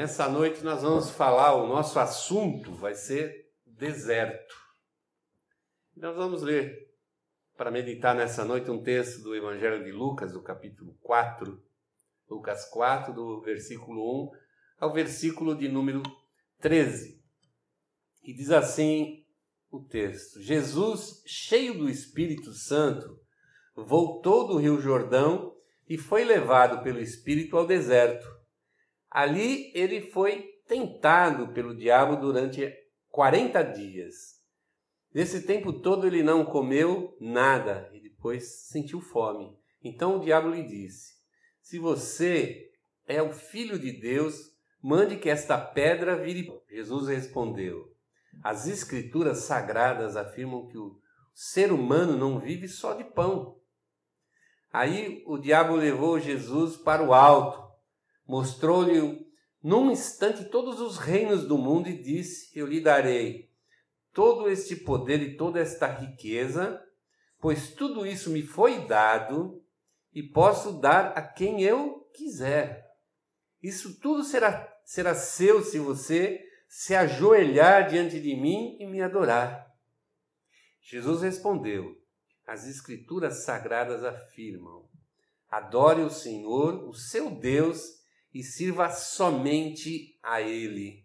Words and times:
Nessa 0.00 0.30
noite 0.30 0.64
nós 0.64 0.80
vamos 0.80 1.10
falar, 1.10 1.54
o 1.56 1.66
nosso 1.66 1.98
assunto 1.98 2.72
vai 2.72 2.94
ser 2.94 3.50
deserto. 3.66 4.54
Nós 5.94 6.16
vamos 6.16 6.40
ler, 6.40 6.90
para 7.54 7.70
meditar 7.70 8.14
nessa 8.14 8.42
noite, 8.42 8.70
um 8.70 8.82
texto 8.82 9.22
do 9.22 9.36
Evangelho 9.36 9.84
de 9.84 9.92
Lucas, 9.92 10.32
do 10.32 10.42
capítulo 10.42 10.96
4, 11.02 11.62
Lucas 12.30 12.64
4, 12.70 13.12
do 13.12 13.42
versículo 13.42 14.30
1 14.30 14.30
ao 14.78 14.90
versículo 14.90 15.54
de 15.54 15.68
número 15.68 16.02
13. 16.60 17.22
E 18.22 18.32
diz 18.32 18.50
assim 18.50 19.26
o 19.70 19.80
texto: 19.80 20.40
Jesus, 20.40 21.22
cheio 21.26 21.76
do 21.76 21.90
Espírito 21.90 22.54
Santo, 22.54 23.20
voltou 23.76 24.46
do 24.46 24.56
Rio 24.56 24.80
Jordão 24.80 25.54
e 25.86 25.98
foi 25.98 26.24
levado 26.24 26.82
pelo 26.82 27.00
Espírito 27.00 27.58
ao 27.58 27.66
deserto 27.66 28.39
Ali 29.10 29.72
ele 29.74 30.00
foi 30.02 30.48
tentado 30.68 31.48
pelo 31.52 31.76
diabo 31.76 32.16
durante 32.16 32.72
40 33.10 33.62
dias. 33.64 34.40
Nesse 35.12 35.42
tempo 35.42 35.72
todo 35.72 36.06
ele 36.06 36.22
não 36.22 36.44
comeu 36.44 37.16
nada 37.20 37.90
e 37.92 38.00
depois 38.00 38.68
sentiu 38.68 39.00
fome. 39.00 39.52
Então 39.82 40.16
o 40.16 40.20
diabo 40.20 40.48
lhe 40.48 40.62
disse: 40.62 41.14
Se 41.60 41.78
você 41.78 42.70
é 43.04 43.20
o 43.20 43.32
filho 43.32 43.76
de 43.80 43.90
Deus, 43.90 44.36
mande 44.80 45.16
que 45.16 45.28
esta 45.28 45.58
pedra 45.58 46.16
vire. 46.16 46.48
Jesus 46.70 47.08
respondeu: 47.08 47.92
As 48.44 48.68
escrituras 48.68 49.38
sagradas 49.38 50.16
afirmam 50.16 50.68
que 50.68 50.78
o 50.78 51.00
ser 51.34 51.72
humano 51.72 52.16
não 52.16 52.38
vive 52.38 52.68
só 52.68 52.94
de 52.94 53.02
pão. 53.02 53.58
Aí 54.72 55.24
o 55.26 55.36
diabo 55.36 55.74
levou 55.74 56.20
Jesus 56.20 56.76
para 56.76 57.02
o 57.02 57.12
alto 57.12 57.69
mostrou-lhe 58.30 59.26
num 59.60 59.90
instante 59.90 60.44
todos 60.44 60.80
os 60.80 60.98
reinos 60.98 61.44
do 61.44 61.58
mundo 61.58 61.88
e 61.88 62.00
disse: 62.00 62.56
Eu 62.56 62.64
lhe 62.64 62.80
darei 62.80 63.50
todo 64.12 64.48
este 64.48 64.76
poder 64.76 65.20
e 65.20 65.36
toda 65.36 65.58
esta 65.58 65.88
riqueza, 65.88 66.80
pois 67.40 67.74
tudo 67.74 68.06
isso 68.06 68.30
me 68.30 68.42
foi 68.42 68.86
dado 68.86 69.60
e 70.14 70.22
posso 70.22 70.80
dar 70.80 71.06
a 71.18 71.22
quem 71.22 71.62
eu 71.62 72.08
quiser. 72.14 72.88
Isso 73.60 73.98
tudo 74.00 74.22
será, 74.22 74.72
será 74.84 75.12
seu 75.12 75.62
se 75.64 75.80
você 75.80 76.40
se 76.68 76.94
ajoelhar 76.94 77.88
diante 77.88 78.20
de 78.20 78.36
mim 78.36 78.76
e 78.78 78.86
me 78.86 79.02
adorar. 79.02 79.68
Jesus 80.80 81.22
respondeu: 81.22 81.96
As 82.46 82.68
Escrituras 82.68 83.44
sagradas 83.44 84.04
afirmam: 84.04 84.88
Adore 85.50 86.02
o 86.02 86.10
Senhor, 86.10 86.88
o 86.88 86.94
seu 86.94 87.28
Deus, 87.28 87.99
e 88.32 88.42
sirva 88.42 88.90
somente 88.90 90.18
a 90.22 90.40
Ele. 90.40 91.04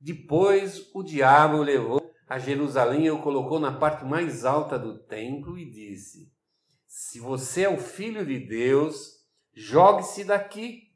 Depois 0.00 0.90
o 0.94 1.02
diabo 1.02 1.58
o 1.58 1.62
levou 1.62 2.00
a 2.26 2.38
Jerusalém 2.38 3.06
e 3.06 3.10
o 3.10 3.20
colocou 3.20 3.58
na 3.58 3.72
parte 3.72 4.04
mais 4.04 4.44
alta 4.44 4.78
do 4.78 4.98
templo 4.98 5.58
e 5.58 5.68
disse: 5.68 6.32
Se 6.86 7.18
você 7.20 7.62
é 7.62 7.68
o 7.68 7.76
filho 7.76 8.24
de 8.24 8.38
Deus, 8.38 9.18
jogue-se 9.52 10.24
daqui, 10.24 10.90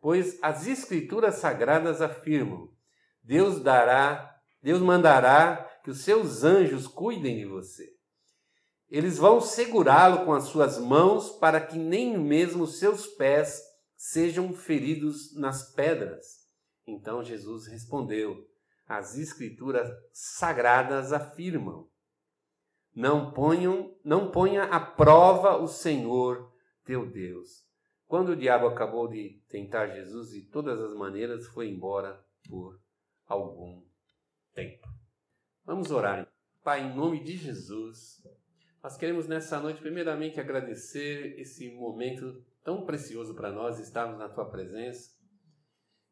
pois 0.00 0.38
as 0.42 0.66
escrituras 0.66 1.36
sagradas 1.36 2.00
afirmam: 2.00 2.68
Deus 3.22 3.60
dará, 3.60 4.40
Deus 4.62 4.80
mandará 4.80 5.70
que 5.84 5.90
os 5.90 6.00
seus 6.00 6.42
anjos 6.42 6.86
cuidem 6.86 7.36
de 7.36 7.44
você. 7.44 7.96
Eles 8.90 9.18
vão 9.18 9.40
segurá-lo 9.40 10.24
com 10.24 10.32
as 10.32 10.44
suas 10.44 10.78
mãos 10.78 11.30
para 11.32 11.60
que 11.60 11.76
nem 11.76 12.18
mesmo 12.18 12.66
seus 12.66 13.06
pés 13.06 13.60
sejam 13.98 14.54
feridos 14.54 15.34
nas 15.34 15.74
pedras. 15.74 16.48
Então 16.86 17.22
Jesus 17.22 17.66
respondeu: 17.66 18.48
As 18.86 19.18
escrituras 19.18 19.90
sagradas 20.12 21.12
afirmam: 21.12 21.90
Não 22.94 23.32
ponham, 23.32 23.94
não 24.04 24.30
ponha 24.30 24.62
à 24.64 24.80
prova 24.80 25.56
o 25.56 25.66
Senhor 25.66 26.50
teu 26.84 27.10
Deus. 27.10 27.66
Quando 28.06 28.30
o 28.30 28.36
diabo 28.36 28.66
acabou 28.66 29.06
de 29.06 29.42
tentar 29.48 29.88
Jesus 29.88 30.30
de 30.30 30.42
todas 30.42 30.80
as 30.80 30.94
maneiras, 30.94 31.46
foi 31.48 31.68
embora 31.68 32.24
por 32.48 32.80
algum 33.26 33.84
tempo. 34.54 34.88
Vamos 35.64 35.90
orar. 35.90 36.26
Pai, 36.64 36.80
em 36.80 36.96
nome 36.96 37.22
de 37.22 37.36
Jesus, 37.36 38.22
nós 38.82 38.96
queremos 38.96 39.26
nessa 39.26 39.58
noite, 39.60 39.80
primeiramente, 39.80 40.38
agradecer 40.38 41.38
esse 41.38 41.70
momento 41.70 42.42
tão 42.62 42.84
precioso 42.84 43.34
para 43.34 43.50
nós 43.50 43.78
estarmos 43.78 44.18
na 44.18 44.28
tua 44.28 44.44
presença. 44.44 45.10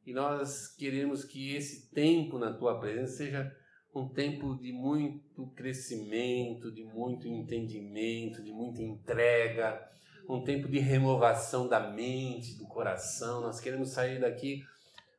E 0.04 0.12
nós 0.12 0.68
queremos 0.74 1.24
que 1.24 1.54
esse 1.54 1.90
tempo 1.92 2.38
na 2.38 2.52
tua 2.52 2.78
presença 2.80 3.16
seja 3.16 3.56
um 3.94 4.08
tempo 4.08 4.56
de 4.56 4.72
muito 4.72 5.46
crescimento, 5.54 6.70
de 6.70 6.84
muito 6.84 7.26
entendimento, 7.26 8.42
de 8.42 8.52
muita 8.52 8.82
entrega, 8.82 9.80
um 10.28 10.42
tempo 10.42 10.68
de 10.68 10.78
renovação 10.78 11.68
da 11.68 11.90
mente, 11.90 12.58
do 12.58 12.66
coração. 12.66 13.40
Nós 13.40 13.60
queremos 13.60 13.90
sair 13.90 14.20
daqui 14.20 14.64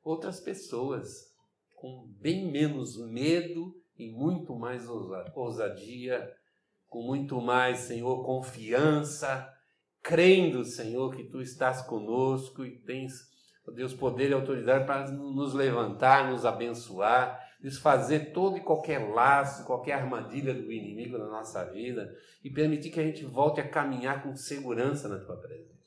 outras 0.03 0.39
pessoas 0.39 1.33
com 1.75 2.07
bem 2.19 2.51
menos 2.51 2.97
medo 2.97 3.75
e 3.97 4.09
muito 4.11 4.55
mais 4.55 4.87
ousadia, 5.33 6.35
com 6.87 7.01
muito 7.01 7.41
mais, 7.41 7.79
Senhor, 7.79 8.23
confiança 8.25 9.53
crendo, 10.01 10.63
Senhor, 10.63 11.13
que 11.13 11.25
tu 11.25 11.41
estás 11.41 11.81
conosco 11.81 12.63
e 12.63 12.79
tens, 12.79 13.13
Deus, 13.75 13.93
poder 13.93 14.29
e 14.29 14.33
autoridade 14.33 14.85
para 14.85 15.11
nos 15.11 15.53
levantar, 15.53 16.31
nos 16.31 16.45
abençoar, 16.45 17.37
desfazer 17.59 18.31
todo 18.31 18.57
e 18.57 18.61
qualquer 18.61 18.99
laço, 18.99 19.65
qualquer 19.65 19.93
armadilha 19.93 20.53
do 20.53 20.71
inimigo 20.71 21.17
na 21.17 21.27
nossa 21.27 21.65
vida 21.65 22.15
e 22.41 22.49
permitir 22.49 22.89
que 22.89 22.99
a 23.01 23.03
gente 23.03 23.25
volte 23.25 23.59
a 23.59 23.67
caminhar 23.67 24.23
com 24.23 24.33
segurança 24.35 25.09
na 25.09 25.19
tua 25.19 25.35
presença. 25.35 25.77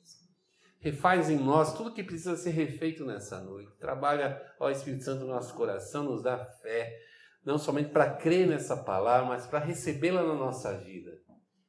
Refaz 0.79 1.29
em 1.29 1.37
nós 1.37 1.73
tudo 1.73 1.93
que 1.93 2.03
precisa 2.03 2.35
ser 2.35 2.51
refeito 2.51 3.05
nessa 3.05 3.39
noite. 3.41 3.71
Trabalha, 3.79 4.39
ó 4.59 4.69
Espírito 4.69 5.03
Santo, 5.03 5.21
no 5.21 5.33
nosso 5.33 5.55
coração, 5.55 6.03
nos 6.03 6.21
dá 6.21 6.37
fé, 6.37 6.95
não 7.43 7.57
somente 7.57 7.89
para 7.89 8.15
crer 8.15 8.47
nessa 8.47 8.77
palavra, 8.77 9.27
mas 9.27 9.47
para 9.47 9.59
recebê-la 9.59 10.23
na 10.23 10.35
nossa 10.35 10.77
vida. 10.77 11.19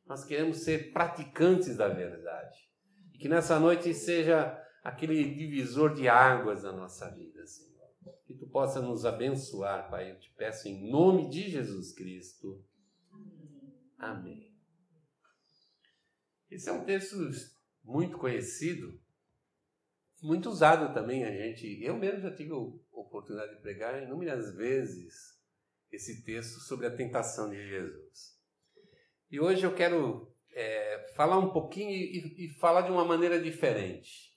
Nós 0.06 0.24
queremos 0.24 0.58
ser 0.58 0.92
praticantes 0.92 1.76
da 1.76 1.88
verdade. 1.88 2.58
E 3.14 3.18
que 3.18 3.28
nessa 3.28 3.58
noite 3.58 3.94
seja 3.94 4.58
aquele 4.84 5.34
divisor 5.34 5.94
de 5.94 6.08
águas 6.08 6.62
na 6.62 6.72
nossa 6.72 7.08
vida, 7.10 7.46
Senhor. 7.46 7.72
Que 8.26 8.34
tu 8.34 8.46
possa 8.48 8.80
nos 8.80 9.06
abençoar, 9.06 9.88
Pai. 9.90 10.10
Eu 10.10 10.18
te 10.18 10.30
peço 10.36 10.68
em 10.68 10.90
nome 10.90 11.30
de 11.30 11.48
Jesus 11.48 11.92
Cristo. 11.92 12.62
Amém. 13.98 14.52
Esse 16.50 16.68
é 16.68 16.72
um 16.72 16.84
texto 16.84 17.16
muito 17.82 18.18
conhecido, 18.18 19.00
muito 20.22 20.50
usado 20.50 20.92
também 20.92 21.24
a 21.24 21.30
gente. 21.30 21.82
Eu 21.82 21.96
mesmo 21.96 22.20
já 22.20 22.34
tive 22.34 22.52
a 22.52 22.56
oportunidade 22.92 23.54
de 23.54 23.62
pregar 23.62 24.02
inúmeras 24.02 24.54
vezes 24.54 25.31
esse 25.92 26.24
texto 26.24 26.60
sobre 26.60 26.86
a 26.86 26.96
tentação 26.96 27.50
de 27.50 27.68
Jesus. 27.68 28.32
E 29.30 29.38
hoje 29.38 29.64
eu 29.64 29.74
quero 29.74 30.34
é, 30.54 31.12
falar 31.14 31.38
um 31.38 31.50
pouquinho 31.50 31.90
e, 31.90 32.46
e, 32.46 32.48
falar 32.58 32.82
de 32.82 32.90
uma 32.90 33.04
maneira 33.04 33.40
diferente. 33.40 34.32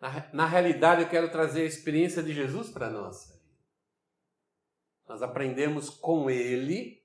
Na, 0.00 0.30
na 0.32 0.46
realidade, 0.46 1.02
eu 1.02 1.08
quero 1.08 1.30
trazer 1.30 1.62
a 1.62 1.66
experiência 1.66 2.22
de 2.22 2.32
Jesus 2.32 2.70
para 2.70 2.90
vida. 2.90 3.40
Nós 5.08 5.22
aprendemos 5.22 5.90
com 5.90 6.30
Ele 6.30 7.00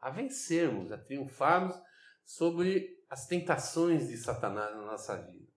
a 0.00 0.10
vencermos, 0.10 0.90
a 0.92 0.98
triunfarmos 0.98 1.76
sobre 2.24 2.98
as 3.08 3.26
tentações 3.26 4.08
de 4.08 4.16
Satanás 4.16 4.74
na 4.74 4.82
nossa 4.82 5.16
vida. 5.16 5.48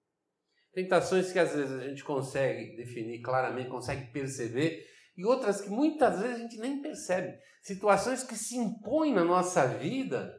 Tentações 0.73 1.31
que 1.31 1.39
às 1.39 1.53
vezes 1.53 1.71
a 1.71 1.87
gente 1.87 2.03
consegue 2.03 2.75
definir 2.77 3.21
claramente, 3.21 3.69
consegue 3.69 4.11
perceber, 4.11 4.85
e 5.21 5.25
outras 5.25 5.61
que 5.61 5.69
muitas 5.69 6.19
vezes 6.19 6.35
a 6.35 6.39
gente 6.39 6.57
nem 6.57 6.81
percebe. 6.81 7.37
Situações 7.61 8.23
que 8.23 8.35
se 8.35 8.57
impõem 8.57 9.13
na 9.13 9.23
nossa 9.23 9.67
vida 9.67 10.35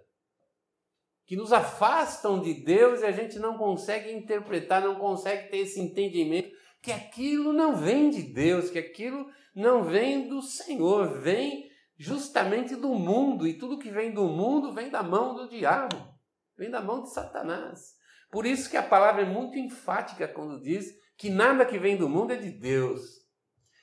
que 1.25 1.37
nos 1.37 1.53
afastam 1.53 2.43
de 2.43 2.53
Deus 2.53 3.01
e 3.01 3.05
a 3.05 3.13
gente 3.13 3.39
não 3.39 3.57
consegue 3.57 4.13
interpretar, 4.13 4.83
não 4.83 4.97
consegue 4.97 5.49
ter 5.51 5.59
esse 5.59 5.81
entendimento 5.81 6.51
que 6.83 6.91
aquilo 6.91 7.53
não 7.53 7.77
vem 7.77 8.11
de 8.11 8.23
Deus, 8.23 8.71
que 8.71 8.79
aquilo 8.79 9.31
não 9.55 9.85
vem 9.85 10.29
do 10.29 10.43
Senhor, 10.43 11.21
vem 11.21 11.71
justamente 11.97 12.75
do 12.75 12.89
mundo 12.89 13.47
e 13.47 13.57
tudo 13.57 13.79
que 13.79 13.93
vem 13.93 14.13
do 14.13 14.25
mundo 14.25 14.73
vem 14.73 14.91
da 14.91 15.01
mão 15.01 15.33
do 15.33 15.49
diabo, 15.49 15.97
vem 16.59 16.71
da 16.71 16.81
mão 16.81 17.05
de 17.05 17.13
Satanás. 17.13 17.93
Por 18.33 18.45
isso 18.45 18.69
que 18.69 18.77
a 18.77 18.83
palavra 18.83 19.23
é 19.23 19.27
muito 19.27 19.57
enfática 19.57 20.27
quando 20.27 20.61
diz 20.61 20.87
que 21.17 21.31
nada 21.31 21.65
que 21.65 21.79
vem 21.79 21.97
do 21.97 22.09
mundo 22.09 22.33
é 22.33 22.37
de 22.37 22.51
Deus. 22.51 23.22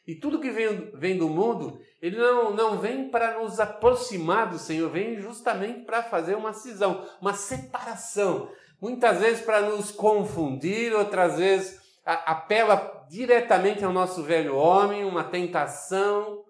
E 0.10 0.16
tudo 0.16 0.42
que 0.42 0.50
vem, 0.50 0.90
vem 0.96 1.16
do 1.16 1.30
mundo, 1.30 1.80
ele 2.02 2.18
não, 2.18 2.52
não 2.52 2.80
vem 2.80 3.12
para 3.12 3.38
nos 3.38 3.60
aproximar 3.60 4.50
do 4.50 4.58
Senhor, 4.58 4.90
vem 4.90 5.22
justamente 5.22 5.86
para 5.86 6.02
fazer 6.02 6.34
uma 6.34 6.52
cisão, 6.52 7.08
uma 7.22 7.36
separação. 7.36 8.50
Muitas 8.82 9.20
vezes 9.20 9.46
para 9.46 9.62
nos 9.62 9.92
confundir, 9.92 10.96
outras 10.96 11.38
vezes 11.38 11.80
apela 12.04 13.06
diretamente 13.08 13.86
ao 13.86 13.94
nosso 13.94 14.24
velho 14.24 14.56
homem, 14.56 15.06
uma 15.06 15.26
tentação, 15.26 16.44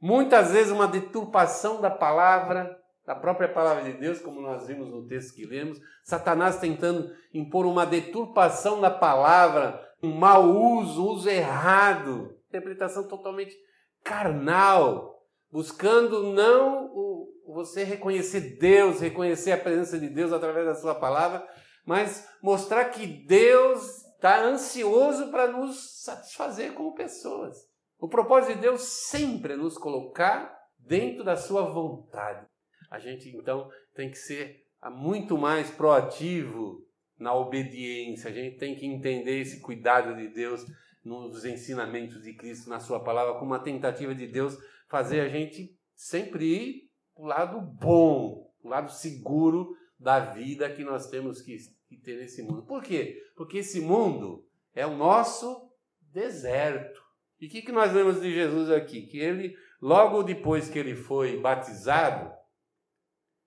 muitas 0.00 0.50
vezes 0.50 0.72
uma 0.72 0.88
deturpação 0.88 1.78
da 1.78 1.90
palavra, 1.90 2.74
da 3.04 3.14
própria 3.14 3.52
palavra 3.52 3.84
de 3.84 3.98
Deus, 3.98 4.18
como 4.18 4.40
nós 4.40 4.66
vimos 4.66 4.88
no 4.88 5.06
texto 5.06 5.34
que 5.34 5.44
lemos, 5.44 5.78
Satanás 6.02 6.58
tentando 6.58 7.14
impor 7.34 7.66
uma 7.66 7.84
deturpação 7.84 8.80
da 8.80 8.90
palavra, 8.90 9.89
um 10.02 10.12
mau 10.12 10.48
uso, 10.50 11.04
uso 11.04 11.28
errado, 11.28 12.36
interpretação 12.48 13.06
totalmente 13.06 13.54
carnal, 14.02 15.22
buscando 15.50 16.32
não 16.32 16.86
o, 16.86 17.28
você 17.46 17.84
reconhecer 17.84 18.58
Deus, 18.58 19.00
reconhecer 19.00 19.52
a 19.52 19.58
presença 19.58 19.98
de 19.98 20.08
Deus 20.08 20.32
através 20.32 20.66
da 20.66 20.74
sua 20.74 20.94
palavra, 20.94 21.46
mas 21.84 22.28
mostrar 22.42 22.86
que 22.86 23.06
Deus 23.06 24.04
está 24.14 24.42
ansioso 24.42 25.30
para 25.30 25.48
nos 25.48 26.02
satisfazer 26.02 26.74
como 26.74 26.94
pessoas. 26.94 27.56
O 27.98 28.08
propósito 28.08 28.54
de 28.54 28.60
Deus 28.60 28.82
sempre 28.82 29.54
é 29.54 29.56
nos 29.56 29.76
colocar 29.76 30.56
dentro 30.78 31.24
da 31.24 31.36
sua 31.36 31.62
vontade. 31.62 32.46
A 32.90 32.98
gente 32.98 33.28
então 33.28 33.68
tem 33.94 34.10
que 34.10 34.16
ser 34.16 34.64
muito 34.90 35.36
mais 35.36 35.70
proativo 35.70 36.82
na 37.20 37.34
obediência. 37.34 38.30
A 38.30 38.32
gente 38.32 38.56
tem 38.56 38.74
que 38.74 38.86
entender 38.86 39.40
esse 39.40 39.60
cuidado 39.60 40.16
de 40.16 40.28
Deus 40.28 40.64
nos 41.04 41.44
ensinamentos 41.44 42.22
de 42.22 42.34
Cristo 42.34 42.68
na 42.68 42.80
sua 42.80 43.02
palavra 43.02 43.34
como 43.34 43.52
uma 43.52 43.62
tentativa 43.62 44.14
de 44.14 44.26
Deus 44.26 44.56
fazer 44.88 45.20
a 45.20 45.28
gente 45.28 45.78
sempre 45.94 46.44
ir 46.44 46.90
para 47.14 47.22
o 47.22 47.26
lado 47.26 47.60
bom, 47.60 48.50
o 48.62 48.68
lado 48.68 48.90
seguro 48.90 49.76
da 49.98 50.18
vida 50.18 50.70
que 50.70 50.82
nós 50.82 51.08
temos 51.08 51.42
que, 51.42 51.56
ter 52.02 52.16
nesse 52.18 52.42
mundo. 52.42 52.62
Por 52.62 52.82
quê? 52.82 53.22
Porque 53.36 53.58
esse 53.58 53.80
mundo 53.80 54.46
é 54.74 54.86
o 54.86 54.96
nosso 54.96 55.70
deserto. 56.00 57.00
E 57.38 57.46
o 57.46 57.50
que, 57.50 57.62
que 57.62 57.72
nós 57.72 57.92
vemos 57.92 58.20
de 58.20 58.32
Jesus 58.32 58.70
aqui? 58.70 59.06
Que 59.06 59.18
ele, 59.18 59.56
logo 59.80 60.22
depois 60.22 60.68
que 60.68 60.78
ele 60.78 60.94
foi 60.94 61.38
batizado, 61.38 62.32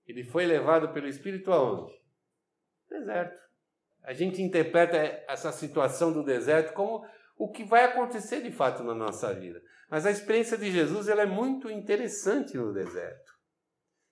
ele 0.05 0.23
foi 0.23 0.45
levado 0.45 0.89
pelo 0.93 1.07
Espírito 1.07 1.51
aonde? 1.51 1.93
Deserto. 2.89 3.43
A 4.03 4.13
gente 4.13 4.41
interpreta 4.41 4.97
essa 5.27 5.51
situação 5.51 6.11
do 6.11 6.23
deserto 6.23 6.73
como 6.73 7.05
o 7.37 7.49
que 7.49 7.63
vai 7.63 7.85
acontecer 7.85 8.41
de 8.41 8.51
fato 8.51 8.83
na 8.83 8.93
nossa 8.93 9.33
vida. 9.33 9.61
Mas 9.89 10.05
a 10.05 10.11
experiência 10.11 10.57
de 10.57 10.71
Jesus 10.71 11.07
ela 11.07 11.21
é 11.21 11.25
muito 11.25 11.69
interessante 11.69 12.57
no 12.57 12.73
deserto. 12.73 13.31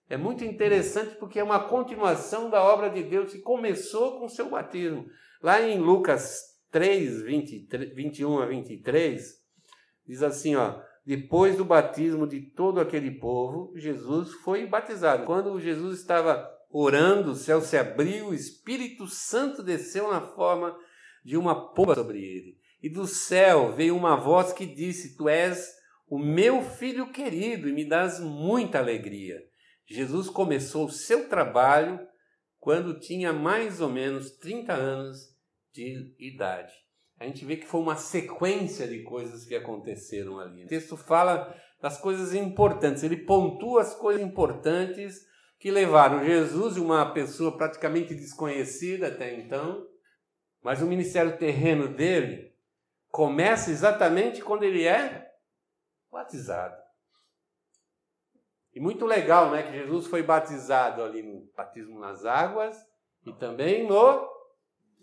É 0.09 0.17
muito 0.17 0.43
interessante 0.43 1.15
porque 1.15 1.39
é 1.39 1.43
uma 1.43 1.67
continuação 1.69 2.49
da 2.49 2.61
obra 2.63 2.89
de 2.89 3.03
Deus 3.03 3.31
que 3.31 3.39
começou 3.39 4.19
com 4.19 4.25
o 4.25 4.29
seu 4.29 4.49
batismo. 4.49 5.05
Lá 5.41 5.61
em 5.61 5.79
Lucas 5.79 6.41
3, 6.69 7.21
20, 7.21 7.67
21 7.95 8.39
a 8.39 8.45
23, 8.45 9.23
diz 10.05 10.21
assim, 10.21 10.55
ó, 10.55 10.81
depois 11.05 11.57
do 11.57 11.65
batismo 11.65 12.27
de 12.27 12.41
todo 12.41 12.79
aquele 12.79 13.11
povo, 13.19 13.73
Jesus 13.75 14.33
foi 14.43 14.67
batizado. 14.67 15.25
Quando 15.25 15.59
Jesus 15.59 15.99
estava 15.99 16.49
orando, 16.71 17.31
o 17.31 17.35
céu 17.35 17.61
se 17.61 17.77
abriu, 17.77 18.27
o 18.27 18.33
Espírito 18.33 19.07
Santo 19.07 19.61
desceu 19.61 20.11
na 20.11 20.21
forma 20.21 20.77
de 21.23 21.37
uma 21.37 21.73
pomba 21.73 21.95
sobre 21.95 22.19
ele. 22.19 22.57
E 22.81 22.89
do 22.89 23.05
céu 23.05 23.73
veio 23.73 23.95
uma 23.95 24.15
voz 24.15 24.53
que 24.53 24.65
disse: 24.65 25.15
Tu 25.15 25.29
és 25.29 25.69
o 26.07 26.17
meu 26.17 26.61
filho 26.63 27.11
querido 27.11 27.69
e 27.69 27.73
me 27.73 27.87
dás 27.87 28.19
muita 28.19 28.79
alegria. 28.79 29.39
Jesus 29.85 30.29
começou 30.29 30.85
o 30.85 30.91
seu 30.91 31.27
trabalho 31.29 31.99
quando 32.59 32.99
tinha 32.99 33.33
mais 33.33 33.81
ou 33.81 33.89
menos 33.89 34.31
30 34.37 34.73
anos 34.73 35.17
de 35.73 36.15
idade. 36.19 36.73
A 37.19 37.25
gente 37.25 37.45
vê 37.45 37.55
que 37.55 37.67
foi 37.67 37.81
uma 37.81 37.95
sequência 37.95 38.87
de 38.87 39.03
coisas 39.03 39.45
que 39.45 39.55
aconteceram 39.55 40.39
ali. 40.39 40.65
O 40.65 40.67
texto 40.67 40.97
fala 40.97 41.55
das 41.81 41.99
coisas 41.99 42.33
importantes, 42.33 43.03
ele 43.03 43.17
pontua 43.17 43.81
as 43.81 43.95
coisas 43.95 44.23
importantes 44.23 45.19
que 45.61 45.69
levaram 45.69 46.25
Jesus, 46.25 46.75
uma 46.75 47.13
pessoa 47.13 47.55
praticamente 47.55 48.15
desconhecida 48.15 49.09
até 49.09 49.31
então, 49.35 49.87
mas 50.63 50.81
o 50.81 50.87
ministério 50.87 51.37
terreno 51.37 51.87
dele 51.87 52.51
começa 53.11 53.69
exatamente 53.69 54.41
quando 54.41 54.63
ele 54.63 54.87
é 54.87 55.31
batizado. 56.11 56.75
E 58.73 58.79
muito 58.79 59.05
legal, 59.05 59.51
né, 59.51 59.61
que 59.61 59.73
Jesus 59.73 60.07
foi 60.07 60.23
batizado 60.23 61.03
ali 61.03 61.21
no 61.21 61.47
batismo 61.55 61.99
nas 61.99 62.25
águas 62.25 62.75
e 63.23 63.31
também 63.31 63.87
no 63.87 64.27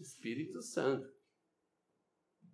Espírito 0.00 0.60
Santo. 0.60 1.06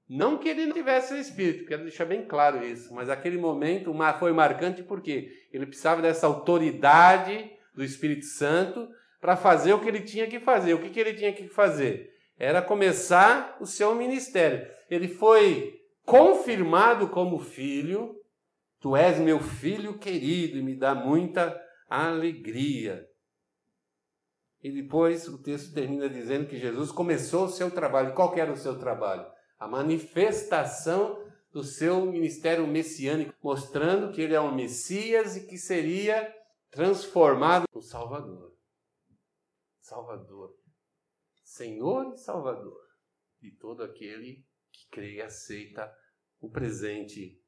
Não 0.06 0.36
que 0.36 0.50
ele 0.50 0.66
não 0.66 0.74
tivesse 0.74 1.14
o 1.14 1.16
Espírito, 1.16 1.64
quero 1.64 1.84
deixar 1.84 2.04
bem 2.04 2.28
claro 2.28 2.62
isso, 2.62 2.92
mas 2.94 3.08
aquele 3.08 3.38
momento 3.38 3.94
foi 4.18 4.32
marcante 4.34 4.82
porque 4.82 5.48
ele 5.50 5.64
precisava 5.64 6.02
dessa 6.02 6.26
autoridade 6.26 7.54
do 7.74 7.82
Espírito 7.82 8.26
Santo 8.26 8.88
para 9.20 9.36
fazer 9.36 9.72
o 9.72 9.80
que 9.80 9.88
ele 9.88 10.00
tinha 10.00 10.26
que 10.26 10.38
fazer. 10.38 10.74
O 10.74 10.80
que, 10.80 10.90
que 10.90 11.00
ele 11.00 11.14
tinha 11.14 11.32
que 11.32 11.48
fazer? 11.48 12.10
Era 12.38 12.62
começar 12.62 13.56
o 13.60 13.66
seu 13.66 13.94
ministério. 13.94 14.66
Ele 14.90 15.08
foi 15.08 15.80
confirmado 16.04 17.08
como 17.08 17.38
filho 17.38 18.14
Tu 18.84 18.94
és 18.94 19.18
meu 19.18 19.40
filho 19.40 19.98
querido 19.98 20.58
e 20.58 20.62
me 20.62 20.76
dá 20.76 20.94
muita 20.94 21.58
alegria. 21.88 23.08
E 24.62 24.70
depois 24.70 25.26
o 25.26 25.42
texto 25.42 25.72
termina 25.72 26.06
dizendo 26.06 26.46
que 26.46 26.58
Jesus 26.58 26.92
começou 26.92 27.46
o 27.46 27.48
seu 27.48 27.70
trabalho. 27.70 28.12
Qual 28.12 28.36
era 28.36 28.52
o 28.52 28.58
seu 28.58 28.78
trabalho? 28.78 29.24
A 29.58 29.66
manifestação 29.66 31.18
do 31.50 31.64
seu 31.64 32.04
ministério 32.04 32.66
messiânico, 32.66 33.32
mostrando 33.42 34.12
que 34.12 34.20
ele 34.20 34.34
é 34.34 34.40
um 34.40 34.54
Messias 34.54 35.34
e 35.34 35.46
que 35.46 35.56
seria 35.56 36.30
transformado 36.74 37.66
no 37.72 37.80
Salvador. 37.80 38.52
Salvador. 39.80 40.54
Senhor 41.44 42.12
e 42.12 42.18
Salvador 42.18 42.82
de 43.40 43.52
todo 43.52 43.84
aquele 43.84 44.44
que 44.72 44.88
crê 44.90 45.16
e 45.16 45.22
aceita 45.22 45.94
o 46.40 46.50
presente 46.50 47.40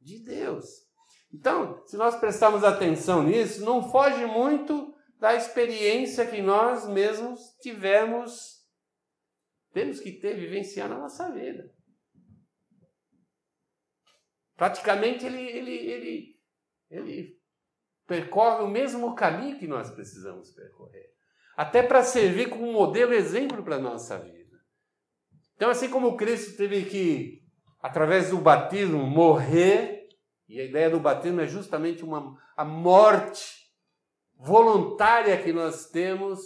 de 0.00 0.22
Deus. 0.22 0.86
Então, 1.32 1.84
se 1.86 1.96
nós 1.96 2.14
prestarmos 2.16 2.62
atenção 2.62 3.22
nisso, 3.22 3.64
não 3.64 3.90
foge 3.90 4.24
muito 4.26 4.94
da 5.18 5.34
experiência 5.34 6.30
que 6.30 6.40
nós 6.40 6.88
mesmos 6.88 7.56
tivemos, 7.60 8.64
temos 9.72 9.98
que 9.98 10.12
ter, 10.12 10.38
vivenciar 10.38 10.88
na 10.88 10.98
nossa 10.98 11.32
vida. 11.32 11.74
Praticamente 14.54 15.26
ele, 15.26 15.40
ele, 15.40 15.72
ele, 15.72 16.40
ele 16.90 17.37
percorre 18.08 18.64
o 18.64 18.68
mesmo 18.68 19.14
caminho 19.14 19.58
que 19.58 19.68
nós 19.68 19.90
precisamos 19.90 20.50
percorrer. 20.50 21.06
Até 21.56 21.82
para 21.82 22.02
servir 22.02 22.48
como 22.48 22.72
modelo, 22.72 23.12
exemplo 23.12 23.62
para 23.62 23.76
a 23.76 23.80
nossa 23.80 24.18
vida. 24.18 24.56
Então, 25.54 25.70
assim 25.70 25.88
como 25.88 26.16
Cristo 26.16 26.56
teve 26.56 26.84
que 26.86 27.48
através 27.80 28.30
do 28.30 28.38
batismo, 28.38 28.98
morrer. 28.98 30.08
E 30.48 30.60
a 30.60 30.64
ideia 30.64 30.90
do 30.90 31.00
batismo 31.00 31.40
é 31.40 31.46
justamente 31.46 32.02
uma, 32.02 32.36
a 32.56 32.64
morte 32.64 33.68
voluntária 34.36 35.40
que 35.42 35.52
nós 35.52 35.86
temos 35.90 36.40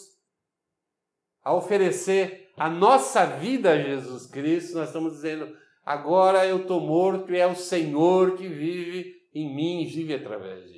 a 1.42 1.54
oferecer 1.54 2.50
a 2.56 2.68
nossa 2.68 3.24
vida 3.24 3.72
a 3.72 3.78
Jesus 3.78 4.26
Cristo. 4.26 4.76
Nós 4.76 4.88
estamos 4.88 5.14
dizendo, 5.14 5.56
agora 5.84 6.46
eu 6.46 6.62
estou 6.62 6.80
morto 6.80 7.32
e 7.32 7.38
é 7.38 7.46
o 7.46 7.54
Senhor 7.54 8.36
que 8.36 8.48
vive 8.48 9.14
em 9.34 9.54
mim 9.54 9.82
e 9.82 9.86
vive 9.86 10.14
através 10.14 10.64
de. 10.70 10.71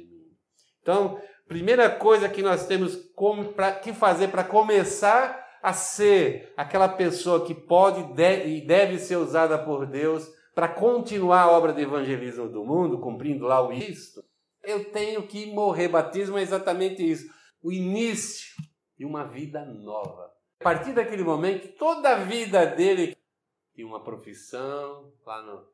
Então, 0.84 1.18
primeira 1.48 1.88
coisa 1.88 2.28
que 2.28 2.42
nós 2.42 2.66
temos 2.66 2.94
como, 3.16 3.54
pra, 3.54 3.72
que 3.72 3.94
fazer 3.94 4.28
para 4.28 4.44
começar 4.44 5.42
a 5.62 5.72
ser 5.72 6.52
aquela 6.58 6.86
pessoa 6.86 7.46
que 7.46 7.54
pode 7.54 8.02
e 8.46 8.60
deve 8.60 8.98
ser 8.98 9.16
usada 9.16 9.56
por 9.56 9.86
Deus 9.86 10.30
para 10.54 10.68
continuar 10.68 11.40
a 11.40 11.50
obra 11.50 11.72
de 11.72 11.80
evangelismo 11.80 12.50
do 12.50 12.62
mundo, 12.62 13.00
cumprindo 13.00 13.46
lá 13.46 13.66
o 13.66 13.72
isto, 13.72 14.22
eu 14.62 14.92
tenho 14.92 15.26
que 15.26 15.46
morrer. 15.46 15.88
Batismo 15.88 16.36
é 16.36 16.42
exatamente 16.42 17.02
isso. 17.02 17.32
O 17.62 17.72
início 17.72 18.54
de 18.98 19.06
uma 19.06 19.24
vida 19.24 19.64
nova. 19.64 20.30
A 20.60 20.64
partir 20.64 20.92
daquele 20.92 21.24
momento, 21.24 21.68
toda 21.78 22.10
a 22.10 22.16
vida 22.16 22.66
dele 22.66 23.16
tinha 23.74 23.86
uma 23.86 24.04
profissão, 24.04 25.10
lá 25.24 25.42
no, 25.42 25.66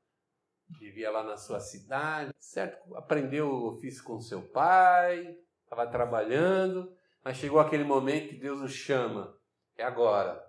vivia 0.79 1.11
lá 1.11 1.23
na 1.23 1.37
sua 1.37 1.61
cidade, 1.61 2.33
certo? 2.39 2.95
Aprendeu 2.97 3.49
o 3.49 3.69
ofício 3.75 4.03
com 4.05 4.21
seu 4.21 4.43
pai, 4.51 5.37
estava 5.65 5.87
trabalhando, 5.87 6.95
mas 7.25 7.37
chegou 7.37 7.61
aquele 7.61 7.85
momento 7.85 8.29
que 8.29 8.37
Deus 8.37 8.61
o 8.61 8.69
chama. 8.69 9.37
É 9.77 9.83
agora. 9.83 10.45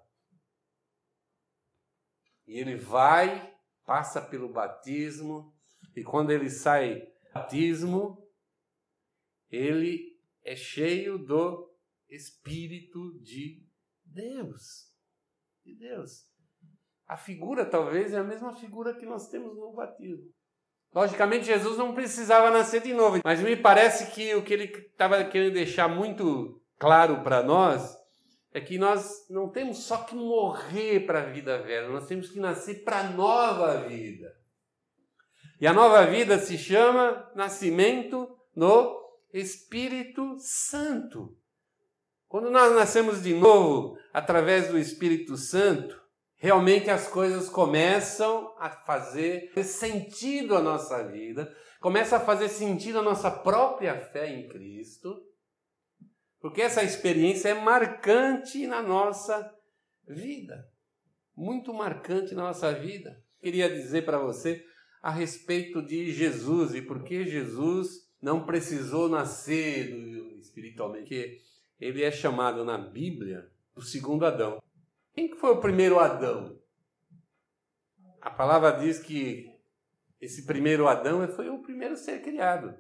E 2.46 2.60
ele 2.60 2.76
vai 2.76 3.52
passa 3.86 4.22
pelo 4.22 4.48
batismo, 4.48 5.54
e 5.96 6.04
quando 6.04 6.32
ele 6.32 6.50
sai 6.50 7.02
do 7.02 7.34
batismo, 7.34 8.32
ele 9.50 10.18
é 10.44 10.56
cheio 10.56 11.18
do 11.18 11.70
Espírito 12.08 13.20
de 13.20 13.68
Deus. 14.06 14.94
De 15.64 15.76
Deus. 15.76 16.31
A 17.12 17.18
figura, 17.18 17.66
talvez, 17.66 18.14
é 18.14 18.20
a 18.20 18.24
mesma 18.24 18.56
figura 18.56 18.94
que 18.94 19.06
nós 19.06 19.28
temos 19.28 19.58
no 19.58 19.74
batismo. 19.74 20.32
Logicamente, 20.96 21.44
Jesus 21.44 21.78
não 21.78 21.94
precisava 21.94 22.50
nascer 22.50 22.82
de 22.82 22.94
novo, 22.94 23.20
mas 23.22 23.42
me 23.42 23.58
parece 23.58 24.12
que 24.12 24.34
o 24.34 24.42
que 24.42 24.54
ele 24.54 24.64
estava 24.64 25.22
querendo 25.26 25.56
deixar 25.56 25.90
muito 25.90 26.62
claro 26.80 27.22
para 27.22 27.44
nós 27.44 27.98
é 28.54 28.62
que 28.62 28.78
nós 28.78 29.28
não 29.30 29.50
temos 29.50 29.80
só 29.80 29.98
que 30.06 30.16
morrer 30.16 31.02
para 31.02 31.24
a 31.24 31.26
vida 31.26 31.62
velha, 31.62 31.90
nós 31.90 32.08
temos 32.08 32.30
que 32.30 32.40
nascer 32.40 32.86
para 32.86 33.02
a 33.02 33.10
nova 33.10 33.82
vida. 33.90 34.34
E 35.60 35.68
a 35.68 35.74
nova 35.74 36.06
vida 36.06 36.40
se 36.40 36.58
chama 36.58 37.30
nascimento 37.36 38.34
no 38.56 38.98
Espírito 39.34 40.38
Santo. 40.40 41.38
Quando 42.30 42.50
nós 42.50 42.74
nascemos 42.74 43.22
de 43.22 43.34
novo 43.34 43.98
através 44.14 44.70
do 44.70 44.78
Espírito 44.78 45.36
Santo, 45.36 46.01
realmente 46.42 46.90
as 46.90 47.08
coisas 47.08 47.48
começam 47.48 48.52
a 48.58 48.68
fazer 48.68 49.54
sentido 49.64 50.56
à 50.56 50.62
nossa 50.62 51.08
vida, 51.08 51.56
começa 51.80 52.18
a 52.18 52.20
fazer 52.20 52.50
sentido 52.50 52.98
a 52.98 53.04
nossa 53.04 53.30
própria 53.30 53.96
fé 53.96 54.28
em 54.28 54.48
Cristo, 54.48 55.22
porque 56.40 56.64
essa 56.64 56.82
experiência 56.82 57.50
é 57.50 57.54
marcante 57.54 58.66
na 58.66 58.82
nossa 58.82 59.56
vida, 60.08 60.68
muito 61.38 61.72
marcante 61.72 62.34
na 62.34 62.42
nossa 62.42 62.74
vida. 62.74 63.24
Queria 63.40 63.70
dizer 63.70 64.04
para 64.04 64.18
você 64.18 64.66
a 65.00 65.12
respeito 65.12 65.80
de 65.80 66.12
Jesus 66.12 66.74
e 66.74 66.82
por 66.82 67.04
que 67.04 67.24
Jesus 67.24 68.10
não 68.20 68.48
precisou 68.48 69.08
nascer 69.08 69.92
espiritualmente, 70.40 71.04
porque 71.04 71.38
ele 71.80 72.02
é 72.02 72.12
chamado 72.12 72.66
na 72.66 72.80
Bíblia 72.80 73.48
o 73.76 73.82
segundo 73.84 74.26
Adão. 74.26 74.60
Quem 75.14 75.28
que 75.28 75.36
foi 75.36 75.52
o 75.52 75.60
primeiro 75.60 76.00
Adão? 76.00 76.58
A 78.22 78.30
palavra 78.30 78.72
diz 78.72 79.00
que 79.00 79.52
esse 80.22 80.46
primeiro 80.46 80.88
Adão 80.88 81.28
foi 81.28 81.50
o 81.50 81.62
primeiro 81.62 81.98
ser 81.98 82.22
criado. 82.22 82.74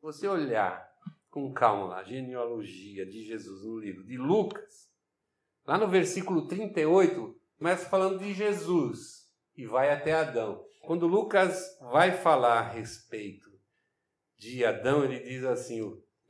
Você 0.00 0.26
olhar 0.26 0.88
com 1.28 1.52
calma 1.52 1.86
lá, 1.86 1.98
a 1.98 2.04
genealogia 2.04 3.04
de 3.04 3.24
Jesus 3.24 3.62
no 3.64 3.78
livro 3.78 4.04
de 4.04 4.16
Lucas, 4.16 4.90
lá 5.66 5.76
no 5.76 5.86
versículo 5.86 6.48
38, 6.48 7.38
começa 7.58 7.88
falando 7.88 8.18
de 8.18 8.32
Jesus 8.32 9.28
e 9.56 9.66
vai 9.66 9.90
até 9.90 10.12
Adão. 10.12 10.64
Quando 10.80 11.06
Lucas 11.06 11.78
vai 11.80 12.12
falar 12.12 12.60
a 12.60 12.68
respeito 12.68 13.50
de 14.36 14.64
Adão, 14.64 15.04
ele 15.04 15.20
diz 15.20 15.44
assim: 15.44 15.80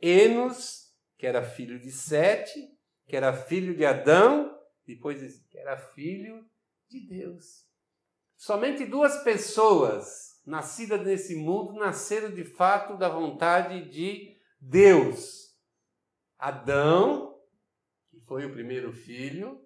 Enos, 0.02 0.92
que 1.16 1.26
era 1.26 1.42
filho 1.42 1.78
de 1.78 1.92
Sete, 1.92 2.58
que 3.06 3.16
era 3.16 3.32
filho 3.32 3.74
de 3.74 3.84
Adão, 3.86 4.59
depois 4.86 5.20
que 5.50 5.58
era 5.58 5.76
filho 5.76 6.44
de 6.88 7.00
Deus. 7.00 7.66
Somente 8.36 8.86
duas 8.86 9.22
pessoas 9.22 10.40
nascidas 10.46 11.04
nesse 11.04 11.36
mundo 11.36 11.74
nasceram 11.74 12.32
de 12.32 12.44
fato 12.44 12.96
da 12.96 13.08
vontade 13.08 13.88
de 13.90 14.36
Deus. 14.60 15.54
Adão, 16.38 17.38
que 18.10 18.18
foi 18.20 18.46
o 18.46 18.52
primeiro 18.52 18.92
filho, 18.92 19.60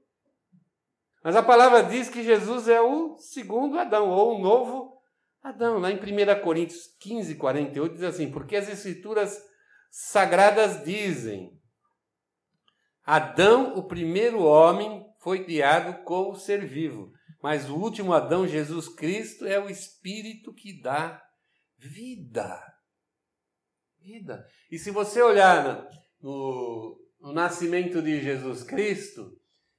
mas 1.25 1.37
a 1.37 1.43
palavra 1.43 1.83
diz 1.83 2.11
que 2.11 2.23
Jesus 2.23 2.69
é 2.69 2.83
o 2.83 3.17
segundo 3.17 3.79
Adão, 3.79 4.11
ou 4.11 4.37
o 4.37 4.43
novo 4.43 5.01
Adão. 5.43 5.79
Lá 5.79 5.91
em 5.91 5.97
1 5.97 6.43
Coríntios 6.43 6.87
15, 7.01 7.37
48, 7.37 7.95
diz 7.95 8.03
assim: 8.03 8.31
Porque 8.31 8.57
as 8.57 8.69
Escrituras 8.69 9.43
sagradas 9.91 10.85
dizem: 10.85 11.59
Adão, 13.03 13.75
o 13.75 13.85
primeiro 13.85 14.43
homem, 14.43 15.04
foi 15.25 15.43
criado 15.43 16.05
como 16.05 16.37
ser 16.37 16.67
vivo, 16.67 17.11
mas 17.43 17.69
o 17.71 17.77
último 17.77 18.13
Adão, 18.13 18.47
Jesus 18.47 18.91
Cristo, 18.91 19.47
é 19.47 19.59
o 19.59 19.71
Espírito 19.71 20.53
que 20.53 20.83
dá 20.83 21.19
vida. 21.79 22.63
Vida. 23.99 24.47
E 24.71 24.79
se 24.79 24.91
você 24.91 25.23
olhar 25.23 25.89
no, 26.21 27.01
no 27.19 27.33
nascimento 27.33 28.03
de 28.03 28.21
Jesus 28.21 28.63
Cristo, 28.65 29.35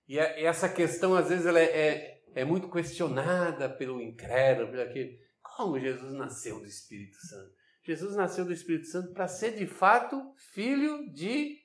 e, 0.08 0.18
essa 0.18 0.68
questão, 0.68 1.14
às 1.14 1.30
vezes, 1.30 1.46
ela 1.46 1.60
é, 1.60 1.66
é, 1.66 2.24
é 2.34 2.44
muito 2.44 2.68
questionada 2.68 3.70
pelo 3.70 4.02
incrédulo, 4.02 4.72
pelo 4.72 4.82
aquele. 4.82 5.20
Como 5.56 5.80
Jesus 5.80 6.12
nasceu 6.14 6.60
do 6.60 6.66
Espírito 6.66 7.18
Santo? 7.18 7.52
Jesus 7.84 8.16
nasceu 8.16 8.46
do 8.46 8.52
Espírito 8.52 8.88
Santo 8.88 9.14
para 9.14 9.28
ser, 9.28 9.56
de 9.56 9.68
fato, 9.68 10.34
filho 10.54 11.08
de 11.14 11.56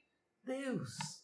Deus. 0.45 1.20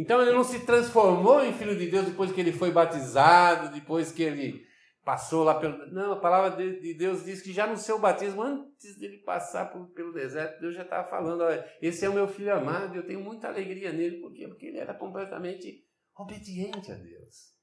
Então 0.00 0.22
ele 0.22 0.32
não 0.32 0.42
se 0.42 0.64
transformou 0.64 1.44
em 1.44 1.52
filho 1.52 1.76
de 1.76 1.90
Deus 1.90 2.06
depois 2.06 2.32
que 2.32 2.40
ele 2.40 2.52
foi 2.52 2.70
batizado, 2.70 3.70
depois 3.70 4.10
que 4.10 4.22
ele 4.22 4.66
passou 5.04 5.44
lá 5.44 5.60
pelo. 5.60 5.92
Não, 5.92 6.12
a 6.12 6.18
palavra 6.18 6.56
de 6.56 6.94
Deus 6.94 7.22
diz 7.22 7.42
que 7.42 7.52
já 7.52 7.66
no 7.66 7.76
seu 7.76 7.98
batismo, 7.98 8.40
antes 8.40 8.98
dele 8.98 9.18
passar 9.18 9.66
pelo 9.94 10.10
deserto, 10.14 10.58
Deus 10.58 10.74
já 10.74 10.84
estava 10.84 11.06
falando: 11.10 11.42
olha, 11.42 11.70
esse 11.82 12.02
é 12.02 12.08
o 12.08 12.14
meu 12.14 12.26
filho 12.26 12.54
amado, 12.54 12.96
eu 12.96 13.06
tenho 13.06 13.20
muita 13.20 13.48
alegria 13.48 13.92
nele. 13.92 14.22
Por 14.22 14.32
quê? 14.32 14.48
Porque 14.48 14.68
ele 14.68 14.78
era 14.78 14.94
completamente 14.94 15.86
obediente 16.16 16.90
a 16.90 16.94
Deus. 16.94 17.54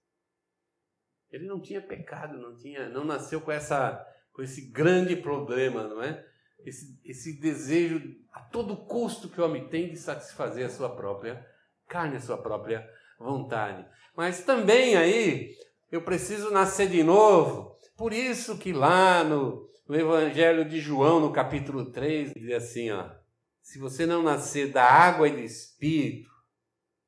Ele 1.32 1.48
não 1.48 1.60
tinha 1.60 1.82
pecado, 1.82 2.38
não 2.38 2.56
tinha, 2.56 2.88
não 2.88 3.04
nasceu 3.04 3.42
com 3.42 3.52
essa, 3.52 4.00
com 4.32 4.44
esse 4.44 4.70
grande 4.70 5.16
problema, 5.16 5.88
não 5.88 6.04
é? 6.04 6.24
Esse, 6.64 7.02
esse 7.04 7.40
desejo 7.40 8.00
a 8.32 8.42
todo 8.42 8.86
custo 8.86 9.28
que 9.28 9.42
o 9.42 9.44
homem 9.44 9.68
tem 9.70 9.90
de 9.90 9.98
satisfazer 9.98 10.68
a 10.68 10.70
sua 10.70 10.96
própria 10.96 11.57
carne, 11.88 12.18
a 12.18 12.22
sua 12.22 12.38
própria 12.38 12.88
vontade. 13.20 13.86
Mas 14.16 14.44
também 14.44 14.96
aí 14.96 15.56
eu 15.92 16.02
preciso 16.02 16.52
nascer 16.52 16.90
de 16.90 17.04
novo. 17.04 17.78
Por 17.96 18.14
isso 18.14 18.58
que 18.58 18.74
lá 18.74 19.24
no, 19.24 19.68
no 19.88 19.96
Evangelho 19.96 20.68
de 20.68 20.80
João, 20.80 21.20
no 21.20 21.32
capítulo 21.32 21.92
3, 21.92 22.34
diz 22.34 22.52
assim, 22.52 22.92
ó, 22.92 23.10
se 23.62 23.80
você 23.80 24.06
não 24.06 24.22
nascer 24.22 24.72
da 24.72 24.84
água 24.84 25.28
e 25.28 25.32
do 25.32 25.42
Espírito, 25.42 26.30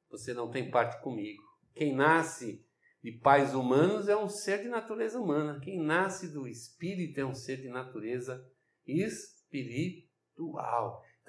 você 0.09 0.33
não 0.33 0.49
tem 0.49 0.71
parte 0.71 1.01
comigo. 1.01 1.43
Quem 1.73 1.95
nasce 1.95 2.65
de 3.01 3.11
pais 3.11 3.53
humanos 3.53 4.09
é 4.09 4.17
um 4.17 4.27
ser 4.27 4.61
de 4.61 4.67
natureza 4.67 5.19
humana. 5.19 5.59
Quem 5.61 5.79
nasce 5.79 6.27
do 6.33 6.47
Espírito 6.47 7.19
é 7.19 7.25
um 7.25 7.33
ser 7.33 7.61
de 7.61 7.69
natureza 7.69 8.45
espiritual. 8.85 10.07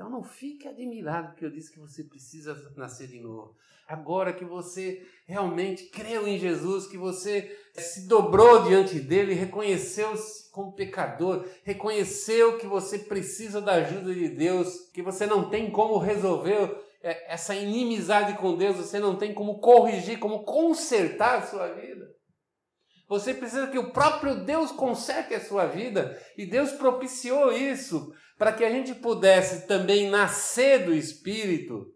Então 0.00 0.08
não 0.08 0.22
fique 0.22 0.66
admirado 0.66 1.28
porque 1.28 1.44
eu 1.44 1.50
disse 1.50 1.70
que 1.70 1.78
você 1.78 2.02
precisa 2.02 2.56
nascer 2.74 3.06
de 3.06 3.20
novo. 3.20 3.54
Agora 3.86 4.32
que 4.32 4.46
você 4.46 5.06
realmente 5.26 5.90
creu 5.90 6.26
em 6.26 6.38
Jesus, 6.38 6.86
que 6.86 6.96
você 6.96 7.54
se 7.74 8.08
dobrou 8.08 8.62
diante 8.62 8.98
dele, 8.98 9.34
reconheceu-se 9.34 10.50
como 10.52 10.72
pecador, 10.72 11.46
reconheceu 11.64 12.56
que 12.56 12.66
você 12.66 13.00
precisa 13.00 13.60
da 13.60 13.72
ajuda 13.72 14.14
de 14.14 14.30
Deus, 14.30 14.88
que 14.94 15.02
você 15.02 15.26
não 15.26 15.50
tem 15.50 15.70
como 15.70 15.98
resolver 15.98 16.82
é, 17.02 17.34
essa 17.34 17.54
inimizade 17.54 18.38
com 18.38 18.56
Deus, 18.56 18.78
você 18.78 18.98
não 18.98 19.16
tem 19.16 19.34
como 19.34 19.60
corrigir, 19.60 20.18
como 20.18 20.44
consertar 20.44 21.40
a 21.40 21.46
sua 21.46 21.68
vida. 21.74 22.08
Você 23.06 23.34
precisa 23.34 23.66
que 23.66 23.78
o 23.78 23.92
próprio 23.92 24.46
Deus 24.46 24.72
conserte 24.72 25.34
a 25.34 25.44
sua 25.44 25.66
vida 25.66 26.18
e 26.38 26.46
Deus 26.46 26.72
propiciou 26.72 27.52
isso 27.52 28.14
para 28.40 28.54
que 28.54 28.64
a 28.64 28.70
gente 28.70 28.94
pudesse 28.94 29.66
também 29.66 30.08
nascer 30.08 30.86
do 30.86 30.94
Espírito, 30.94 31.92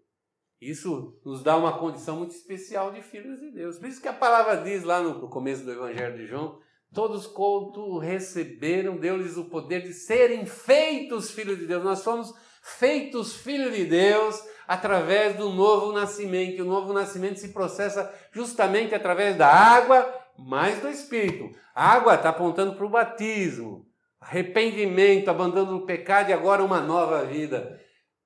isso 0.60 1.18
nos 1.24 1.42
dá 1.42 1.56
uma 1.56 1.78
condição 1.78 2.18
muito 2.18 2.34
especial 2.34 2.92
de 2.92 3.00
filhos 3.00 3.40
de 3.40 3.50
Deus. 3.50 3.78
Por 3.78 3.88
isso 3.88 4.02
que 4.02 4.08
a 4.08 4.12
palavra 4.12 4.58
diz 4.58 4.84
lá 4.84 5.00
no 5.00 5.26
começo 5.30 5.64
do 5.64 5.72
Evangelho 5.72 6.18
de 6.18 6.26
João: 6.26 6.58
todos 6.92 7.26
quanto 7.26 7.96
receberam, 7.96 8.98
deu-lhes 8.98 9.38
o 9.38 9.46
poder 9.46 9.84
de 9.84 9.94
serem 9.94 10.44
feitos 10.44 11.30
filhos 11.30 11.58
de 11.58 11.66
Deus. 11.66 11.82
Nós 11.82 12.00
somos 12.00 12.34
feitos 12.62 13.34
filhos 13.34 13.74
de 13.74 13.86
Deus 13.86 14.38
através 14.68 15.36
do 15.36 15.48
novo 15.48 15.92
nascimento. 15.92 16.60
O 16.60 16.66
novo 16.66 16.92
nascimento 16.92 17.40
se 17.40 17.54
processa 17.54 18.14
justamente 18.32 18.94
através 18.94 19.34
da 19.34 19.48
água 19.48 20.14
mais 20.38 20.78
do 20.82 20.90
Espírito. 20.90 21.58
A 21.74 21.92
água 21.92 22.16
está 22.16 22.28
apontando 22.28 22.76
para 22.76 22.84
o 22.84 22.90
batismo 22.90 23.93
arrependimento, 24.24 25.28
abandono 25.28 25.78
do 25.78 25.86
pecado 25.86 26.30
e 26.30 26.32
agora 26.32 26.64
uma 26.64 26.80
nova 26.80 27.24
vida. 27.24 27.80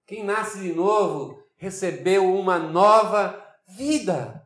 Quem 0.07 0.25
nasce 0.25 0.61
de 0.61 0.73
novo 0.73 1.43
recebeu 1.57 2.33
uma 2.35 2.59
nova 2.59 3.45
vida. 3.77 4.45